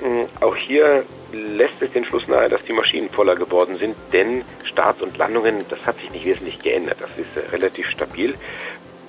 Hm, 0.00 0.26
auch 0.40 0.56
hier 0.56 1.04
lässt 1.32 1.80
es 1.80 1.92
den 1.92 2.04
Schluss 2.04 2.26
nahe, 2.26 2.48
dass 2.48 2.64
die 2.64 2.72
Maschinen 2.72 3.10
voller 3.10 3.34
geworden 3.34 3.76
sind, 3.78 3.94
denn 4.12 4.42
Starts 4.64 5.02
und 5.02 5.16
Landungen, 5.18 5.64
das 5.68 5.84
hat 5.84 5.98
sich 5.98 6.10
nicht 6.10 6.24
wesentlich 6.24 6.58
geändert. 6.60 6.96
Das 7.00 7.10
ist 7.18 7.36
äh, 7.36 7.50
relativ 7.50 7.88
stabil. 7.90 8.34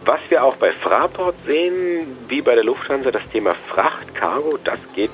Was 0.04 0.20
wir 0.30 0.44
auch 0.44 0.56
bei 0.56 0.72
Fraport 0.72 1.36
sehen, 1.46 2.18
wie 2.28 2.42
bei 2.42 2.56
der 2.56 2.64
Lufthansa, 2.64 3.12
das 3.12 3.28
Thema 3.32 3.56
Fracht, 3.70 4.14
Cargo, 4.16 4.58
das 4.64 4.80
geht 4.96 5.12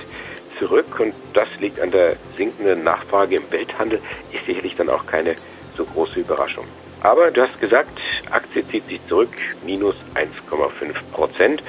zurück 0.58 1.00
und 1.00 1.14
das 1.34 1.48
liegt 1.60 1.80
an 1.80 1.92
der 1.92 2.16
sinkenden 2.38 2.84
Nachfrage 2.84 3.36
im 3.36 3.52
Welthandel, 3.52 4.00
ist 4.32 4.46
sicherlich 4.46 4.76
dann 4.76 4.90
auch 4.90 5.06
keine 5.06 5.36
so 5.76 5.84
große 5.84 6.22
Überraschung. 6.22 6.66
Aber 7.04 7.30
du 7.32 7.42
hast 7.42 7.60
gesagt, 7.60 8.00
Aktie 8.32 8.68
zieht 8.68 8.88
sich 8.88 9.06
zurück, 9.08 9.30
minus 9.64 9.96
1,5 10.16 10.94
Prozent. 11.12 11.64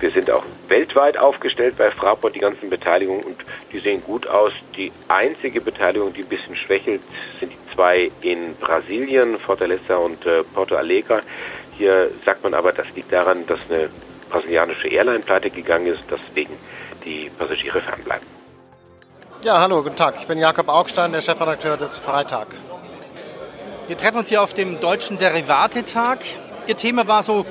Wir 0.00 0.10
sind 0.10 0.30
auch 0.30 0.44
weltweit 0.68 1.16
aufgestellt 1.16 1.76
bei 1.78 1.90
Fraport, 1.90 2.34
die 2.34 2.40
ganzen 2.40 2.68
Beteiligungen, 2.68 3.22
und 3.22 3.36
die 3.72 3.78
sehen 3.78 4.02
gut 4.02 4.26
aus. 4.26 4.52
Die 4.76 4.92
einzige 5.08 5.60
Beteiligung, 5.60 6.12
die 6.12 6.22
ein 6.22 6.28
bisschen 6.28 6.56
schwächelt, 6.56 7.00
sind 7.38 7.52
die 7.52 7.74
zwei 7.74 8.10
in 8.22 8.56
Brasilien, 8.56 9.38
Fortaleza 9.38 9.96
und 9.96 10.26
äh, 10.26 10.42
Porto 10.42 10.74
Alegre. 10.74 11.20
Hier 11.78 12.10
sagt 12.24 12.42
man 12.42 12.54
aber, 12.54 12.72
das 12.72 12.86
liegt 12.94 13.12
daran, 13.12 13.46
dass 13.46 13.60
eine 13.68 13.88
brasilianische 14.30 14.88
Airline 14.88 15.20
pleite 15.20 15.50
gegangen 15.50 15.86
ist, 15.86 16.02
deswegen 16.10 16.56
die 17.04 17.30
Passagiere 17.38 17.80
fernbleiben. 17.80 18.26
Ja, 19.44 19.60
hallo, 19.60 19.82
guten 19.82 19.96
Tag. 19.96 20.16
Ich 20.18 20.26
bin 20.26 20.38
Jakob 20.38 20.68
Augstein, 20.68 21.12
der 21.12 21.20
Chefredakteur 21.20 21.76
des 21.76 21.98
Freitag. 21.98 22.48
Wir 23.88 23.98
treffen 23.98 24.18
uns 24.18 24.28
hier 24.28 24.40
auf 24.42 24.54
dem 24.54 24.78
Deutschen 24.78 25.18
Derivatetag. 25.18 26.18
Ihr 26.68 26.76
Thema 26.76 27.08
war 27.08 27.24
so 27.24 27.44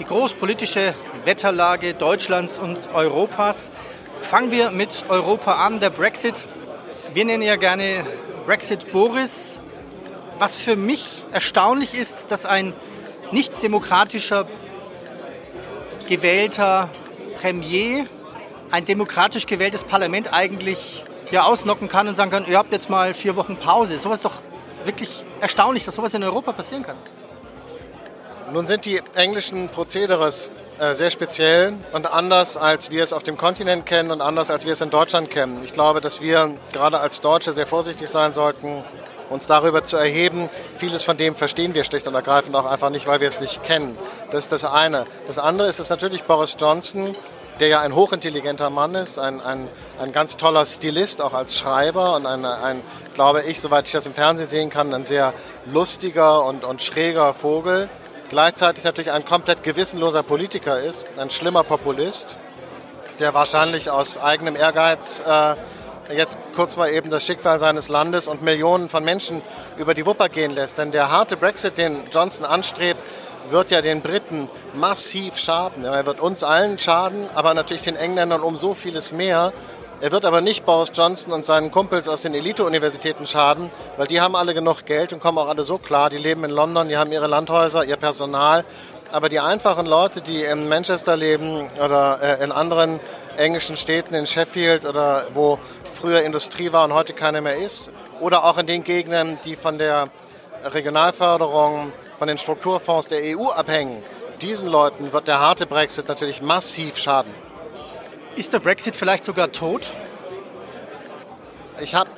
die 0.00 0.04
großpolitische 0.04 0.94
Wetterlage 1.24 1.94
Deutschlands 1.94 2.58
und 2.58 2.92
Europas. 2.92 3.70
Fangen 4.22 4.50
wir 4.50 4.72
mit 4.72 5.04
Europa 5.08 5.64
an, 5.64 5.78
der 5.78 5.90
Brexit. 5.90 6.44
Wir 7.14 7.24
nennen 7.24 7.44
ja 7.44 7.54
gerne 7.54 8.04
Brexit 8.46 8.90
Boris. 8.90 9.60
Was 10.40 10.60
für 10.60 10.74
mich 10.74 11.22
erstaunlich 11.30 11.94
ist, 11.94 12.32
dass 12.32 12.46
ein 12.46 12.72
nicht 13.30 13.62
demokratischer 13.62 14.48
gewählter 16.08 16.90
Premier 17.40 18.06
ein 18.72 18.84
demokratisch 18.84 19.46
gewähltes 19.46 19.84
Parlament 19.84 20.32
eigentlich 20.32 21.04
ja, 21.30 21.44
ausnocken 21.44 21.88
kann 21.88 22.08
und 22.08 22.16
sagen 22.16 22.32
kann, 22.32 22.44
ihr 22.46 22.58
habt 22.58 22.72
jetzt 22.72 22.90
mal 22.90 23.14
vier 23.14 23.36
Wochen 23.36 23.56
Pause. 23.56 23.98
Sowas 23.98 24.20
doch 24.20 24.42
wirklich 24.86 25.24
erstaunlich, 25.40 25.84
dass 25.84 25.94
sowas 25.94 26.14
in 26.14 26.22
Europa 26.24 26.52
passieren 26.52 26.82
kann. 26.82 26.96
Nun 28.52 28.66
sind 28.66 28.84
die 28.84 29.02
englischen 29.14 29.68
Prozederes 29.68 30.50
äh, 30.78 30.94
sehr 30.94 31.10
speziell 31.10 31.74
und 31.92 32.06
anders, 32.06 32.56
als 32.56 32.90
wir 32.90 33.02
es 33.02 33.12
auf 33.12 33.22
dem 33.22 33.36
Kontinent 33.36 33.86
kennen 33.86 34.10
und 34.10 34.20
anders, 34.20 34.50
als 34.50 34.64
wir 34.64 34.72
es 34.72 34.80
in 34.80 34.90
Deutschland 34.90 35.30
kennen. 35.30 35.62
Ich 35.64 35.72
glaube, 35.72 36.00
dass 36.00 36.20
wir 36.20 36.54
gerade 36.72 37.00
als 37.00 37.20
Deutsche 37.20 37.52
sehr 37.52 37.66
vorsichtig 37.66 38.08
sein 38.08 38.32
sollten, 38.32 38.84
uns 39.30 39.46
darüber 39.46 39.84
zu 39.84 39.96
erheben. 39.96 40.48
Vieles 40.76 41.02
von 41.02 41.16
dem 41.16 41.34
verstehen 41.34 41.74
wir 41.74 41.82
schlicht 41.82 42.06
und 42.06 42.14
ergreifend 42.14 42.54
auch 42.54 42.66
einfach 42.66 42.90
nicht, 42.90 43.06
weil 43.06 43.20
wir 43.20 43.28
es 43.28 43.40
nicht 43.40 43.64
kennen. 43.64 43.96
Das 44.30 44.44
ist 44.44 44.52
das 44.52 44.64
eine. 44.64 45.06
Das 45.26 45.38
andere 45.38 45.68
ist, 45.68 45.80
dass 45.80 45.90
natürlich 45.90 46.24
Boris 46.24 46.56
Johnson, 46.58 47.16
der 47.60 47.68
ja 47.68 47.80
ein 47.80 47.94
hochintelligenter 47.94 48.70
Mann 48.70 48.94
ist, 48.94 49.18
ein, 49.18 49.40
ein, 49.40 49.68
ein 50.00 50.12
ganz 50.12 50.36
toller 50.36 50.64
Stilist, 50.64 51.20
auch 51.20 51.32
als 51.32 51.56
Schreiber 51.56 52.16
und 52.16 52.26
ein, 52.26 52.44
ein, 52.44 52.82
glaube 53.14 53.42
ich, 53.42 53.60
soweit 53.60 53.86
ich 53.86 53.92
das 53.92 54.06
im 54.06 54.14
Fernsehen 54.14 54.46
sehen 54.46 54.70
kann, 54.70 54.92
ein 54.92 55.04
sehr 55.04 55.32
lustiger 55.66 56.44
und, 56.44 56.64
und 56.64 56.82
schräger 56.82 57.32
Vogel. 57.34 57.88
Gleichzeitig 58.28 58.84
natürlich 58.84 59.12
ein 59.12 59.24
komplett 59.24 59.62
gewissenloser 59.62 60.22
Politiker 60.22 60.80
ist, 60.80 61.06
ein 61.16 61.30
schlimmer 61.30 61.62
Populist, 61.62 62.36
der 63.20 63.32
wahrscheinlich 63.34 63.88
aus 63.88 64.18
eigenem 64.18 64.56
Ehrgeiz 64.56 65.22
äh, 65.26 65.54
jetzt 66.14 66.38
kurz 66.54 66.76
mal 66.76 66.90
eben 66.90 67.10
das 67.10 67.24
Schicksal 67.24 67.58
seines 67.58 67.88
Landes 67.88 68.28
und 68.28 68.42
Millionen 68.42 68.88
von 68.88 69.04
Menschen 69.04 69.42
über 69.78 69.94
die 69.94 70.06
Wupper 70.06 70.28
gehen 70.28 70.52
lässt. 70.52 70.78
Denn 70.78 70.92
der 70.92 71.10
harte 71.10 71.36
Brexit, 71.36 71.78
den 71.78 72.04
Johnson 72.12 72.44
anstrebt, 72.44 73.00
wird 73.50 73.70
ja 73.70 73.82
den 73.82 74.00
Briten 74.00 74.48
massiv 74.74 75.36
schaden. 75.36 75.84
Er 75.84 76.06
wird 76.06 76.20
uns 76.20 76.42
allen 76.42 76.78
schaden, 76.78 77.28
aber 77.34 77.54
natürlich 77.54 77.82
den 77.82 77.96
Engländern 77.96 78.42
um 78.42 78.56
so 78.56 78.74
vieles 78.74 79.12
mehr. 79.12 79.52
Er 80.00 80.12
wird 80.12 80.26
aber 80.26 80.42
nicht 80.42 80.66
Boris 80.66 80.92
Johnson 80.94 81.32
und 81.32 81.46
seinen 81.46 81.70
Kumpels 81.70 82.06
aus 82.06 82.22
den 82.22 82.34
Elite-Universitäten 82.34 83.26
schaden, 83.26 83.70
weil 83.96 84.06
die 84.06 84.20
haben 84.20 84.36
alle 84.36 84.52
genug 84.52 84.84
Geld 84.84 85.12
und 85.12 85.20
kommen 85.20 85.38
auch 85.38 85.48
alle 85.48 85.64
so 85.64 85.78
klar. 85.78 86.10
Die 86.10 86.18
leben 86.18 86.44
in 86.44 86.50
London, 86.50 86.88
die 86.88 86.98
haben 86.98 87.12
ihre 87.12 87.26
Landhäuser, 87.26 87.84
ihr 87.84 87.96
Personal. 87.96 88.64
Aber 89.10 89.28
die 89.28 89.40
einfachen 89.40 89.86
Leute, 89.86 90.20
die 90.20 90.42
in 90.42 90.68
Manchester 90.68 91.16
leben 91.16 91.68
oder 91.82 92.20
äh, 92.20 92.44
in 92.44 92.52
anderen 92.52 93.00
englischen 93.38 93.76
Städten, 93.76 94.14
in 94.14 94.26
Sheffield 94.26 94.84
oder 94.84 95.28
wo 95.32 95.58
früher 95.94 96.22
Industrie 96.22 96.72
war 96.72 96.84
und 96.84 96.92
heute 96.92 97.14
keine 97.14 97.40
mehr 97.40 97.56
ist, 97.56 97.90
oder 98.20 98.44
auch 98.44 98.58
in 98.58 98.66
den 98.66 98.84
Gegenden, 98.84 99.38
die 99.44 99.56
von 99.56 99.78
der 99.78 100.08
Regionalförderung, 100.64 101.92
von 102.18 102.28
den 102.28 102.38
Strukturfonds 102.38 103.08
der 103.08 103.36
EU 103.36 103.48
abhängen, 103.48 104.02
diesen 104.40 104.68
Leuten 104.68 105.12
wird 105.12 105.28
der 105.28 105.40
harte 105.40 105.66
Brexit 105.66 106.08
natürlich 106.08 106.42
massiv 106.42 106.96
schaden. 106.96 107.32
Ist 108.36 108.52
der 108.52 108.60
Brexit 108.60 108.96
vielleicht 108.96 109.24
sogar 109.24 109.52
tot? 109.52 109.90
Ich 111.80 111.94
habe 111.94 112.10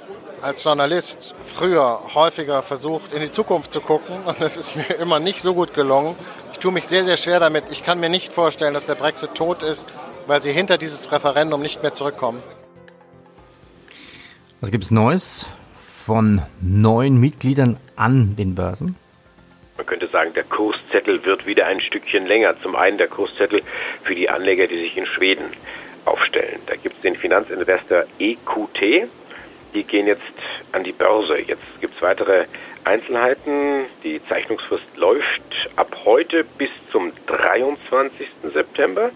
als 0.42 0.62
Journalist 0.62 1.34
früher 1.44 2.00
häufiger 2.14 2.62
versucht, 2.62 3.12
in 3.12 3.20
die 3.20 3.30
Zukunft 3.30 3.72
zu 3.72 3.80
gucken 3.80 4.22
und 4.24 4.40
es 4.40 4.56
ist 4.56 4.76
mir 4.76 4.94
immer 4.96 5.18
nicht 5.20 5.40
so 5.40 5.54
gut 5.54 5.74
gelungen. 5.74 6.16
Ich 6.52 6.58
tue 6.58 6.72
mich 6.72 6.86
sehr, 6.86 7.04
sehr 7.04 7.16
schwer 7.16 7.40
damit. 7.40 7.64
Ich 7.70 7.84
kann 7.84 8.00
mir 8.00 8.08
nicht 8.08 8.32
vorstellen, 8.32 8.74
dass 8.74 8.86
der 8.86 8.94
Brexit 8.94 9.34
tot 9.34 9.62
ist, 9.62 9.86
weil 10.26 10.40
sie 10.40 10.52
hinter 10.52 10.78
dieses 10.78 11.10
Referendum 11.10 11.60
nicht 11.60 11.82
mehr 11.82 11.92
zurückkommen. 11.92 12.42
Was 14.60 14.70
gibt 14.70 14.84
es 14.84 14.90
Neues 14.90 15.46
von 15.76 16.42
neuen 16.60 17.18
Mitgliedern 17.18 17.76
an 17.96 18.34
den 18.36 18.54
Börsen? 18.54 18.96
Sagen, 20.18 20.34
der 20.34 20.42
Kurszettel 20.42 21.24
wird 21.24 21.46
wieder 21.46 21.66
ein 21.66 21.80
Stückchen 21.80 22.26
länger. 22.26 22.60
Zum 22.60 22.74
einen 22.74 22.98
der 22.98 23.06
Kurszettel 23.06 23.62
für 24.02 24.16
die 24.16 24.28
Anleger, 24.28 24.66
die 24.66 24.78
sich 24.78 24.96
in 24.96 25.06
Schweden 25.06 25.44
aufstellen. 26.06 26.58
Da 26.66 26.74
gibt 26.74 26.96
es 26.96 27.02
den 27.02 27.14
Finanzinvestor 27.14 28.02
EQT. 28.18 29.08
Die 29.74 29.84
gehen 29.84 30.08
jetzt 30.08 30.22
an 30.72 30.82
die 30.82 30.90
Börse. 30.90 31.38
Jetzt 31.38 31.62
gibt 31.80 31.94
es 31.94 32.02
weitere 32.02 32.46
Einzelheiten. 32.82 33.84
Die 34.02 34.20
Zeichnungsfrist 34.28 34.96
läuft 34.96 35.70
ab 35.76 35.96
heute 36.04 36.42
bis 36.42 36.70
zum 36.90 37.12
23. 37.28 38.26
September. 38.52 39.10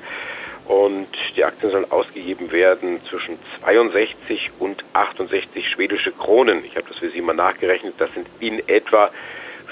Und 0.68 1.08
die 1.34 1.42
Aktien 1.42 1.72
sollen 1.72 1.90
ausgegeben 1.90 2.52
werden 2.52 3.00
zwischen 3.10 3.40
62 3.60 4.52
und 4.60 4.84
68 4.92 5.68
schwedische 5.68 6.12
Kronen. 6.12 6.64
Ich 6.64 6.76
habe 6.76 6.86
das 6.88 6.98
für 6.98 7.10
Sie 7.10 7.20
mal 7.20 7.34
nachgerechnet. 7.34 7.94
Das 7.98 8.12
sind 8.14 8.28
in 8.38 8.62
etwa 8.68 9.10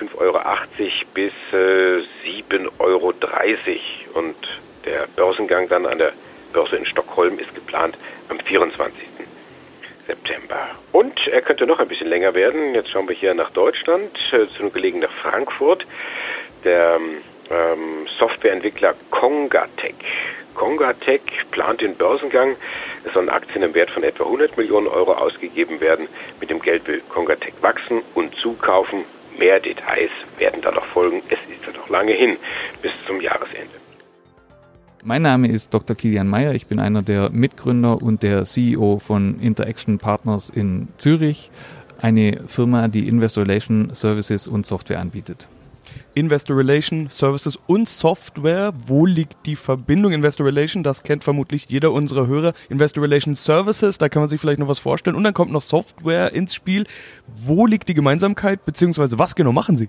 5,80 0.00 0.18
Euro 0.18 0.40
bis 1.14 1.32
äh, 1.52 2.02
7,30 2.26 2.70
Euro. 2.78 3.12
Und 4.14 4.36
der 4.84 5.06
Börsengang 5.14 5.68
dann 5.68 5.86
an 5.86 5.98
der 5.98 6.12
Börse 6.52 6.76
in 6.76 6.86
Stockholm 6.86 7.38
ist 7.38 7.54
geplant 7.54 7.96
am 8.28 8.38
24. 8.40 9.08
September. 10.06 10.68
Und 10.92 11.28
er 11.28 11.42
könnte 11.42 11.66
noch 11.66 11.78
ein 11.78 11.88
bisschen 11.88 12.08
länger 12.08 12.34
werden. 12.34 12.74
Jetzt 12.74 12.90
schauen 12.90 13.08
wir 13.08 13.14
hier 13.14 13.34
nach 13.34 13.50
Deutschland, 13.50 14.10
äh, 14.32 14.48
zu 14.48 14.70
gelegen 14.70 15.00
nach 15.00 15.12
Frankfurt. 15.12 15.86
Der 16.64 16.98
ähm, 17.50 18.06
Softwareentwickler 18.18 18.94
Congatec. 19.10 19.94
Congatec 20.54 21.22
plant 21.50 21.80
den 21.80 21.94
Börsengang. 21.94 22.56
Es 23.04 23.12
sollen 23.14 23.28
Aktien 23.28 23.62
im 23.62 23.74
Wert 23.74 23.90
von 23.90 24.02
etwa 24.02 24.24
100 24.24 24.56
Millionen 24.56 24.88
Euro 24.88 25.12
ausgegeben 25.12 25.80
werden. 25.80 26.08
Mit 26.40 26.50
dem 26.50 26.60
Geld 26.60 26.86
will 26.88 27.02
Congatec 27.08 27.54
wachsen 27.62 28.02
und 28.14 28.34
zukaufen. 28.34 29.04
Mehr 29.40 29.58
Details 29.58 30.10
werden 30.36 30.60
da 30.60 30.70
noch 30.70 30.84
folgen. 30.84 31.22
Es 31.30 31.38
ist 31.50 31.66
ja 31.66 31.72
noch 31.72 31.88
lange 31.88 32.12
hin 32.12 32.36
bis 32.82 32.92
zum 33.06 33.22
Jahresende. 33.22 33.70
Mein 35.02 35.22
Name 35.22 35.48
ist 35.48 35.72
Dr. 35.72 35.96
Kilian 35.96 36.28
Meyer. 36.28 36.52
Ich 36.52 36.66
bin 36.66 36.78
einer 36.78 37.00
der 37.00 37.30
Mitgründer 37.30 38.02
und 38.02 38.22
der 38.22 38.44
CEO 38.44 38.98
von 38.98 39.40
Interaction 39.40 39.96
Partners 39.96 40.50
in 40.50 40.88
Zürich, 40.98 41.50
eine 42.02 42.42
Firma, 42.48 42.88
die 42.88 43.08
Investor 43.08 43.44
Relation 43.44 43.94
Services 43.94 44.46
und 44.46 44.66
Software 44.66 45.00
anbietet. 45.00 45.48
Investor 46.14 46.56
Relation 46.56 47.08
Services 47.08 47.58
und 47.66 47.88
Software. 47.88 48.72
Wo 48.86 49.06
liegt 49.06 49.46
die 49.46 49.56
Verbindung 49.56 50.12
Investor 50.12 50.46
Relation? 50.46 50.82
Das 50.82 51.02
kennt 51.02 51.24
vermutlich 51.24 51.66
jeder 51.68 51.92
unserer 51.92 52.26
Hörer. 52.26 52.52
Investor 52.68 53.02
Relation 53.02 53.34
Services, 53.34 53.98
da 53.98 54.08
kann 54.08 54.22
man 54.22 54.28
sich 54.28 54.40
vielleicht 54.40 54.58
noch 54.58 54.68
was 54.68 54.78
vorstellen. 54.78 55.16
Und 55.16 55.24
dann 55.24 55.34
kommt 55.34 55.52
noch 55.52 55.62
Software 55.62 56.32
ins 56.32 56.54
Spiel. 56.54 56.86
Wo 57.26 57.66
liegt 57.66 57.88
die 57.88 57.94
Gemeinsamkeit, 57.94 58.64
beziehungsweise 58.64 59.18
was 59.18 59.34
genau 59.34 59.52
machen 59.52 59.76
Sie? 59.76 59.88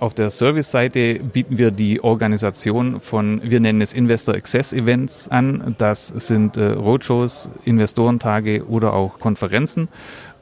Auf 0.00 0.14
der 0.14 0.30
Service-Seite 0.30 1.20
bieten 1.20 1.58
wir 1.58 1.70
die 1.70 2.02
Organisation 2.02 3.02
von, 3.02 3.42
wir 3.44 3.60
nennen 3.60 3.82
es 3.82 3.92
Investor 3.92 4.34
Access 4.34 4.72
Events 4.72 5.28
an. 5.28 5.74
Das 5.76 6.08
sind 6.08 6.56
äh, 6.56 6.68
Roadshows, 6.68 7.50
Investorentage 7.66 8.66
oder 8.66 8.94
auch 8.94 9.18
Konferenzen. 9.18 9.88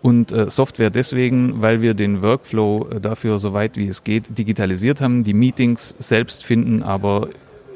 Und 0.01 0.31
äh, 0.31 0.49
Software 0.49 0.91
deswegen, 0.91 1.61
weil 1.61 1.83
wir 1.83 1.95
den 1.95 2.23
Workflow 2.23 2.89
äh, 2.89 3.01
dafür 3.01 3.41
so 3.41 3.53
weit 3.53 3.77
wie 3.77 3.89
es 3.89 4.05
geht 4.05 4.39
digitalisiert 4.39 5.01
haben. 5.01 5.25
Die 5.25 5.35
Meetings 5.35 5.93
selbst 5.99 6.45
finden 6.45 6.85
aber 6.85 7.29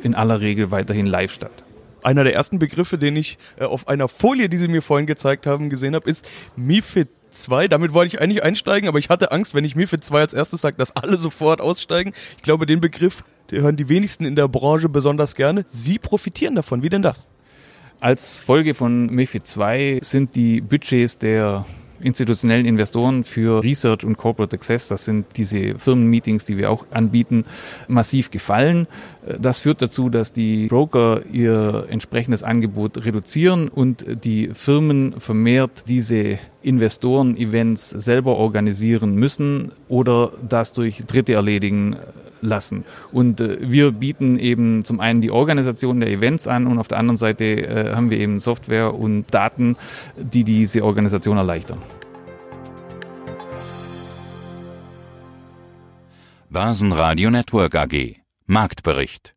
in 0.05 0.15
aller 0.15 0.41
Regel 0.41 0.71
weiterhin 0.71 1.07
live 1.07 1.33
statt. 1.33 1.65
Einer 2.05 2.23
der 2.23 2.35
ersten 2.35 2.61
Begriffe, 2.61 2.97
den 2.97 3.17
ich 3.17 3.39
auf 3.59 3.89
einer 3.89 4.07
Folie, 4.07 4.49
die 4.49 4.57
Sie 4.57 4.69
mir 4.69 4.83
vorhin 4.83 5.07
gezeigt 5.07 5.49
haben, 5.49 5.69
gesehen 5.69 5.97
habe, 5.97 6.09
ist 6.09 6.25
MIFID 6.55 7.09
2. 7.35 7.69
Damit 7.69 7.93
wollte 7.93 8.15
ich 8.15 8.23
eigentlich 8.23 8.43
einsteigen, 8.43 8.89
aber 8.89 8.99
ich 8.99 9.09
hatte 9.09 9.33
Angst, 9.33 9.55
wenn 9.55 9.65
ich 9.65 9.77
MIFID 9.77 10.05
2 10.05 10.21
als 10.21 10.35
erstes 10.35 10.61
sage, 10.61 10.77
dass 10.77 10.95
alle 10.97 11.19
sofort 11.19 11.61
aussteigen. 11.61 12.13
Ich 12.37 12.43
glaube, 12.43 12.67
den 12.67 12.81
Begriff, 12.81 13.25
den 13.51 13.63
hören 13.63 13.77
die 13.77 13.89
wenigsten 13.89 14.25
in 14.25 14.37
der 14.37 14.49
Branche 14.49 14.89
besonders 14.89 15.35
gerne. 15.35 15.65
Sie 15.67 15.99
profitieren 15.99 16.55
davon. 16.55 16.83
Wie 16.83 16.89
denn 16.89 17.03
das? 17.03 17.29
Als 18.01 18.37
Folge 18.37 18.75
von 18.75 19.07
MIFID 19.07 19.47
2 19.47 20.01
sind 20.03 20.35
die 20.35 20.61
Budgets 20.61 21.19
der 21.19 21.65
institutionellen 22.03 22.67
Investoren 22.67 23.25
für 23.25 23.63
Research 23.63 24.05
und 24.05 24.17
Corporate 24.17 24.55
Access, 24.55 24.89
das 24.89 25.05
sind 25.05 25.27
diese 25.37 25.79
Firmenmeetings, 25.79 26.45
die 26.45 26.59
wir 26.59 26.71
auch 26.71 26.87
anbieten, 26.91 27.45
massiv 27.89 28.31
gefallen. 28.31 28.87
Das 29.41 29.61
führt 29.61 29.83
dazu, 29.83 30.11
dass 30.11 30.33
die 30.33 30.67
Broker 30.67 31.23
ihr 31.33 31.87
entsprechendes 31.89 32.43
Angebot 32.43 33.05
reduzieren 33.05 33.69
und 33.69 34.05
die 34.25 34.51
Firmen 34.53 35.21
vermehrt 35.21 35.85
diese 35.89 36.39
Investoren-Events 36.63 37.91
selber 37.91 38.37
organisieren 38.37 39.15
müssen 39.15 39.73
oder 39.89 40.33
das 40.49 40.73
durch 40.73 41.05
Dritte 41.07 41.35
erledigen 41.35 41.97
lassen. 42.43 42.85
Und 43.13 43.41
äh, 43.41 43.59
wir 43.61 43.93
bieten 43.93 44.39
eben 44.39 44.85
zum 44.85 45.01
einen 45.01 45.21
die 45.21 45.31
Organisation 45.31 46.01
der 46.01 46.11
Events 46.11 46.47
an 46.47 46.67
und 46.67 46.79
auf 46.79 46.89
der 46.89 46.99
anderen 46.99 47.17
Seite 47.17 47.45
äh, 47.45 47.95
haben 47.95 48.11
wir 48.11 48.19
eben 48.19 48.41
Software 48.41 48.95
und 48.95 49.33
Daten, 49.33 49.77
die 50.17 50.45
diese 50.45 50.85
Organisation 50.85 51.39
erleichtern. 51.39 51.79
Börsenradio 56.51 57.31
Network 57.31 57.75
AG 57.75 58.17
Marktbericht 58.47 59.35